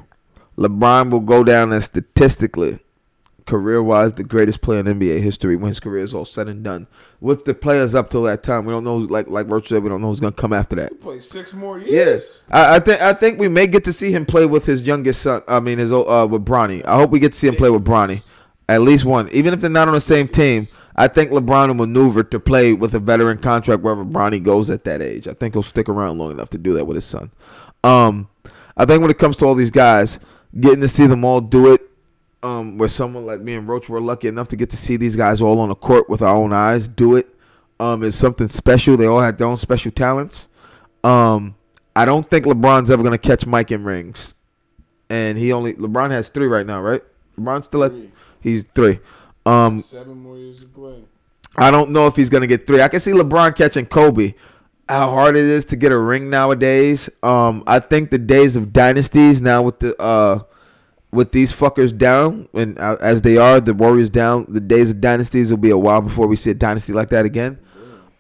LeBron 0.56 1.10
will 1.10 1.20
go 1.20 1.42
down 1.42 1.72
as 1.72 1.86
statistically, 1.86 2.78
career-wise, 3.52 4.14
the 4.14 4.24
greatest 4.24 4.60
player 4.62 4.80
in 4.80 4.86
NBA 4.86 5.20
history 5.20 5.56
when 5.56 5.68
his 5.68 5.78
career 5.80 6.02
is 6.02 6.14
all 6.14 6.24
said 6.24 6.48
and 6.48 6.64
done. 6.64 6.86
With 7.20 7.44
the 7.44 7.54
players 7.54 7.94
up 7.94 8.10
till 8.10 8.22
that 8.22 8.42
time, 8.42 8.64
we 8.64 8.72
don't 8.72 8.82
know. 8.84 8.96
Like 8.96 9.28
like 9.28 9.48
Roach 9.50 9.68
said, 9.68 9.82
we 9.82 9.88
don't 9.90 10.00
know 10.00 10.08
who's 10.08 10.20
gonna 10.20 10.32
come 10.32 10.52
after 10.52 10.74
that. 10.76 11.00
Play 11.00 11.18
six 11.20 11.52
more 11.52 11.78
years. 11.78 11.90
Yes, 11.90 12.42
I, 12.50 12.76
I 12.76 12.80
think 12.80 13.00
I 13.00 13.12
think 13.12 13.38
we 13.38 13.48
may 13.48 13.66
get 13.66 13.84
to 13.84 13.92
see 13.92 14.10
him 14.10 14.24
play 14.26 14.46
with 14.46 14.64
his 14.66 14.82
youngest 14.82 15.22
son. 15.22 15.42
I 15.46 15.60
mean, 15.60 15.78
his 15.78 15.92
old- 15.92 16.08
uh 16.08 16.26
with 16.26 16.44
Bronny. 16.44 16.84
I 16.84 16.96
hope 16.96 17.10
we 17.10 17.18
get 17.20 17.32
to 17.32 17.38
see 17.38 17.46
him 17.48 17.54
play 17.56 17.70
with 17.70 17.84
Bronny, 17.84 18.22
at 18.68 18.80
least 18.80 19.04
one. 19.04 19.28
Even 19.30 19.52
if 19.54 19.60
they're 19.60 19.70
not 19.70 19.86
on 19.88 19.94
the 19.94 20.00
same 20.00 20.26
team, 20.28 20.66
I 20.96 21.08
think 21.08 21.30
LeBron 21.30 21.68
will 21.68 21.74
maneuver 21.74 22.22
to 22.24 22.40
play 22.40 22.72
with 22.72 22.94
a 22.94 22.98
veteran 22.98 23.38
contract 23.38 23.82
wherever 23.82 24.04
Bronny 24.04 24.42
goes 24.42 24.68
at 24.70 24.84
that 24.84 25.00
age. 25.00 25.28
I 25.28 25.34
think 25.34 25.54
he'll 25.54 25.62
stick 25.62 25.88
around 25.88 26.18
long 26.18 26.30
enough 26.32 26.50
to 26.50 26.58
do 26.58 26.72
that 26.74 26.86
with 26.86 26.96
his 26.96 27.04
son. 27.04 27.30
Um, 27.84 28.28
I 28.76 28.84
think 28.84 29.00
when 29.00 29.10
it 29.10 29.18
comes 29.18 29.36
to 29.36 29.44
all 29.46 29.54
these 29.54 29.70
guys, 29.70 30.18
getting 30.58 30.80
to 30.80 30.88
see 30.88 31.06
them 31.06 31.24
all 31.24 31.40
do 31.40 31.72
it, 31.72 31.80
um, 32.42 32.78
where 32.78 32.88
someone 32.88 33.24
like 33.26 33.40
me 33.40 33.54
and 33.54 33.68
Roach 33.68 33.88
were 33.88 34.00
lucky 34.00 34.28
enough 34.28 34.48
to 34.48 34.56
get 34.56 34.70
to 34.70 34.76
see 34.76 34.96
these 34.96 35.16
guys 35.16 35.40
all 35.40 35.58
on 35.60 35.68
the 35.68 35.74
court 35.74 36.08
with 36.08 36.22
our 36.22 36.34
own 36.34 36.52
eyes 36.52 36.88
do 36.88 37.16
it, 37.16 37.28
um, 37.80 38.02
is 38.02 38.14
something 38.16 38.48
special. 38.48 38.96
They 38.96 39.06
all 39.06 39.20
had 39.20 39.38
their 39.38 39.46
own 39.46 39.56
special 39.56 39.90
talents. 39.92 40.48
Um, 41.04 41.56
I 41.94 42.04
don't 42.04 42.28
think 42.28 42.46
LeBron's 42.46 42.90
ever 42.90 43.02
gonna 43.02 43.18
catch 43.18 43.46
Mike 43.46 43.70
in 43.70 43.84
rings, 43.84 44.34
and 45.10 45.36
he 45.38 45.52
only 45.52 45.74
LeBron 45.74 46.10
has 46.10 46.28
three 46.28 46.46
right 46.46 46.66
now, 46.66 46.80
right? 46.80 47.02
LeBron's 47.38 47.66
still 47.66 47.84
at 47.84 47.92
Three. 47.92 48.10
he's 48.40 48.64
three. 48.74 49.00
Um, 49.44 49.80
Seven 49.80 50.22
more 50.22 50.36
years 50.36 50.60
to 50.60 50.66
play. 50.68 51.02
I 51.56 51.70
don't 51.70 51.90
know 51.90 52.06
if 52.06 52.16
he's 52.16 52.30
gonna 52.30 52.46
get 52.46 52.66
three. 52.66 52.80
I 52.80 52.88
can 52.88 53.00
see 53.00 53.12
LeBron 53.12 53.56
catching 53.56 53.86
Kobe. 53.86 54.34
How 54.88 55.10
hard 55.10 55.36
it 55.36 55.44
is 55.44 55.64
to 55.66 55.76
get 55.76 55.92
a 55.92 55.98
ring 55.98 56.28
nowadays. 56.30 57.08
Um, 57.22 57.62
I 57.66 57.78
think 57.78 58.10
the 58.10 58.18
days 58.18 58.56
of 58.56 58.72
dynasties 58.72 59.40
now 59.40 59.62
with 59.62 59.78
the 59.80 60.00
uh, 60.00 60.40
with 61.12 61.30
these 61.32 61.52
fuckers 61.52 61.96
down 61.96 62.48
and 62.54 62.78
uh, 62.78 62.96
as 63.00 63.22
they 63.22 63.36
are, 63.36 63.60
the 63.60 63.74
Warriors 63.74 64.10
down. 64.10 64.46
The 64.48 64.60
days 64.60 64.90
of 64.90 65.00
dynasties 65.00 65.50
will 65.50 65.58
be 65.58 65.70
a 65.70 65.78
while 65.78 66.00
before 66.00 66.26
we 66.26 66.36
see 66.36 66.50
a 66.50 66.54
dynasty 66.54 66.92
like 66.92 67.10
that 67.10 67.26
again. 67.26 67.58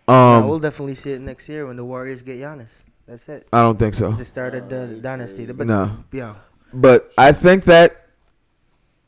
Yeah, 0.08 0.38
Um, 0.38 0.48
we'll 0.48 0.58
definitely 0.58 0.94
see 0.94 1.12
it 1.12 1.20
next 1.20 1.48
year 1.48 1.66
when 1.66 1.76
the 1.76 1.84
Warriors 1.84 2.22
get 2.22 2.38
Giannis. 2.38 2.84
That's 3.06 3.28
it. 3.28 3.48
I 3.52 3.62
don't 3.62 3.78
think 3.78 3.94
so. 3.94 4.10
It's 4.10 4.18
the 4.18 4.24
start 4.24 4.54
of 4.54 4.68
the 4.68 4.98
dynasty. 5.02 5.44
The, 5.44 5.54
but, 5.54 5.66
No. 5.66 5.96
Yeah. 6.12 6.34
But 6.72 7.10
I 7.18 7.32
think 7.32 7.64
that 7.64 8.08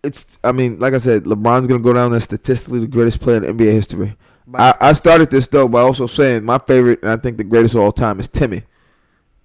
it's. 0.03 0.39
I 0.43 0.53
mean, 0.53 0.79
like 0.79 0.95
I 0.95 0.99
said, 0.99 1.25
LeBron's 1.25 1.67
gonna 1.67 1.83
go 1.83 1.93
down 1.93 2.13
as 2.13 2.25
statistically 2.25 2.81
the 2.81 2.87
greatest 2.87 3.21
player 3.21 3.43
in 3.43 3.57
NBA 3.57 3.73
history. 3.73 4.17
I, 4.53 4.75
I 4.81 4.93
started 4.93 5.31
this 5.31 5.47
though 5.47 5.69
by 5.69 5.81
also 5.81 6.07
saying 6.07 6.45
my 6.45 6.59
favorite, 6.59 7.03
and 7.03 7.11
I 7.11 7.17
think 7.17 7.39
the 7.39 7.45
greatest 7.45 7.75
of 7.75 7.81
all 7.81 7.93
time 7.93 8.21
is 8.21 8.29
Timmy. 8.29 8.65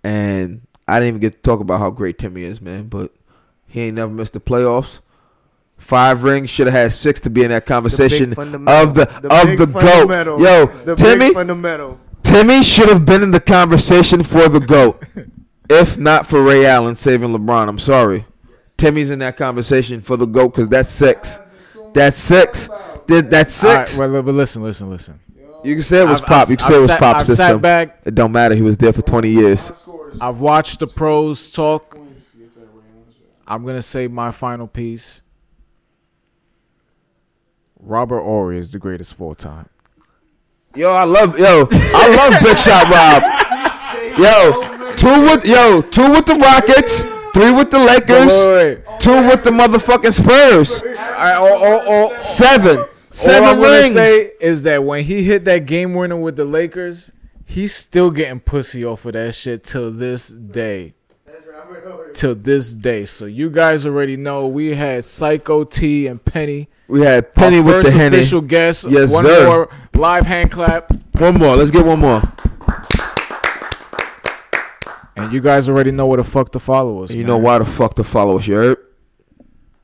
And 0.04 0.62
I 0.88 0.99
didn't 0.99 1.10
even 1.10 1.21
get 1.21 1.34
to 1.34 1.39
talk 1.39 1.62
about 1.62 1.80
how 1.80 1.91
great 1.91 2.17
Timmy 2.17 2.43
is, 2.43 2.60
man. 2.60 2.88
But 2.88 3.13
he 3.69 3.82
ain't 3.82 3.95
never 3.95 4.12
missed 4.12 4.34
the 4.34 4.39
playoffs. 4.41 4.99
Five 5.77 6.23
rings, 6.23 6.49
should 6.49 6.67
have 6.67 6.73
had 6.73 6.91
six 6.93 7.21
to 7.21 7.29
be 7.29 7.43
in 7.43 7.51
that 7.51 7.65
conversation 7.65 8.32
of 8.32 8.93
the, 8.95 9.03
of 9.32 9.58
the 9.58 9.65
goat. 9.71 10.39
Yo, 10.41 10.65
the 10.84 10.95
Timmy, 10.95 11.27
big 11.27 11.34
fundamental. 11.34 11.97
Timmy 12.21 12.63
should 12.63 12.89
have 12.89 13.05
been 13.05 13.23
in 13.23 13.32
the 13.32 13.39
conversation 13.39 14.21
for 14.23 14.49
the 14.49 14.60
GOAT. 14.60 15.01
if 15.69 15.97
not 15.97 16.27
for 16.27 16.43
Ray 16.43 16.65
Allen 16.65 16.95
saving 16.97 17.29
LeBron. 17.29 17.69
I'm 17.69 17.79
sorry. 17.79 18.25
Timmy's 18.75 19.10
in 19.10 19.19
that 19.19 19.38
conversation 19.38 20.01
for 20.01 20.17
the 20.17 20.25
GOAT 20.25 20.49
because 20.49 20.67
that's 20.69 20.89
six. 20.89 21.39
That's 21.93 22.19
six. 22.19 22.67
Th- 23.08 23.23
That's 23.25 23.63
All 23.63 23.69
right, 23.73 23.88
six. 23.88 23.97
well, 23.97 24.21
but 24.21 24.34
listen, 24.34 24.62
listen, 24.62 24.89
listen. 24.89 25.19
You 25.63 25.75
can 25.75 25.84
say 25.84 26.01
it 26.01 26.08
was 26.08 26.21
I've- 26.21 26.25
pop. 26.27 26.41
I've- 26.43 26.51
You 26.51 26.58
can 26.58 26.65
I've 26.65 26.71
say 26.71 26.75
it 26.75 26.79
was 26.79 26.88
sat- 26.88 26.99
pop 26.99 27.15
I've 27.17 27.23
system. 27.23 27.47
sat 27.55 27.62
back. 27.62 27.99
It 28.05 28.15
don't 28.15 28.32
matter. 28.32 28.53
He 28.55 28.62
was 28.62 28.77
there 28.77 28.93
for 28.93 29.01
20 29.01 29.29
years. 29.29 29.89
I've 30.21 30.39
watched 30.39 30.79
the 30.79 30.88
pros 30.88 31.49
talk. 31.49 31.97
I'm 33.50 33.66
gonna 33.66 33.82
say 33.82 34.08
my 34.08 34.30
final 34.30 34.68
piece. 34.68 35.22
Robert 37.80 38.22
Horry 38.22 38.60
is 38.60 38.72
the 38.72 38.78
greatest 38.78 39.14
of 39.14 39.22
all 39.22 39.34
time. 39.34 39.70
Yo, 40.76 40.92
I 40.92 41.04
love 41.04 41.38
yo, 41.40 41.68
I 41.72 42.16
love 42.16 42.44
Big 42.44 42.58
Shot 42.60 42.86
Rob. 42.94 43.24
Yo, 44.20 44.94
two 44.96 45.22
with 45.22 45.46
yo, 45.46 45.82
two 45.82 46.12
with 46.12 46.28
the 46.28 46.36
Rockets, 46.36 47.02
three 47.34 47.52
with 47.52 47.72
the 47.72 47.80
Lakers, 47.80 48.32
two 49.00 49.28
with 49.28 49.44
the 49.44 49.50
motherfucking 49.50 50.14
Spurs. 50.14 50.84
I, 50.98 51.36
oh, 51.36 51.48
oh, 51.48 51.58
oh. 51.58 51.92
all, 51.92 51.94
all, 51.94 52.12
all, 52.12 52.90
Seven, 53.12 53.44
all 53.44 53.50
I'm 53.50 53.60
gonna 53.60 53.80
rings. 53.80 53.94
say 53.94 54.32
is 54.40 54.64
that 54.64 54.84
when 54.84 55.04
he 55.06 55.24
hit 55.24 55.44
that 55.46 55.66
game 55.66 55.96
winner 55.96 56.16
with 56.16 56.36
the 56.36 56.46
Lakers, 56.46 57.12
he's 57.46 57.74
still 57.74 58.12
getting 58.12 58.40
pussy 58.40 58.86
off 58.86 59.06
of 59.06 59.14
that 59.14 59.34
shit 59.34 59.64
till 59.64 59.92
this 59.92 60.30
day. 60.30 60.94
Till 62.13 62.36
this 62.36 62.75
day. 62.75 63.05
So 63.05 63.25
you 63.25 63.49
guys 63.49 63.86
already 63.86 64.17
know 64.17 64.47
we 64.47 64.75
had 64.75 65.05
Psycho 65.05 65.63
T 65.63 66.08
and 66.08 66.23
Penny. 66.23 66.67
We 66.88 67.01
had 67.01 67.34
Penny 67.34 67.62
with 67.62 67.86
the 67.86 67.91
Henny. 67.91 68.17
official 68.17 68.41
guest. 68.41 68.86
Yes, 68.89 69.12
one 69.12 69.25
sir. 69.25 69.45
more 69.45 69.69
live 69.93 70.25
hand 70.25 70.51
clap. 70.51 70.91
One 71.17 71.36
more. 71.36 71.55
Let's 71.55 71.71
get 71.71 71.86
one 71.86 71.99
more. 71.99 72.21
And 75.15 75.34
you 75.34 75.41
guys 75.41 75.69
already 75.69 75.91
know 75.91 76.08
where 76.08 76.17
the 76.17 76.23
fuck 76.23 76.51
to 76.53 76.60
follow 76.60 77.03
us. 77.03 77.10
And 77.12 77.19
you 77.19 77.25
man. 77.25 77.34
know 77.34 77.38
why 77.38 77.60
the 77.60 77.65
fuck 77.65 77.93
to 77.95 78.03
follow 78.03 78.38
us, 78.38 78.47
you 78.47 78.55
heard? 78.55 78.77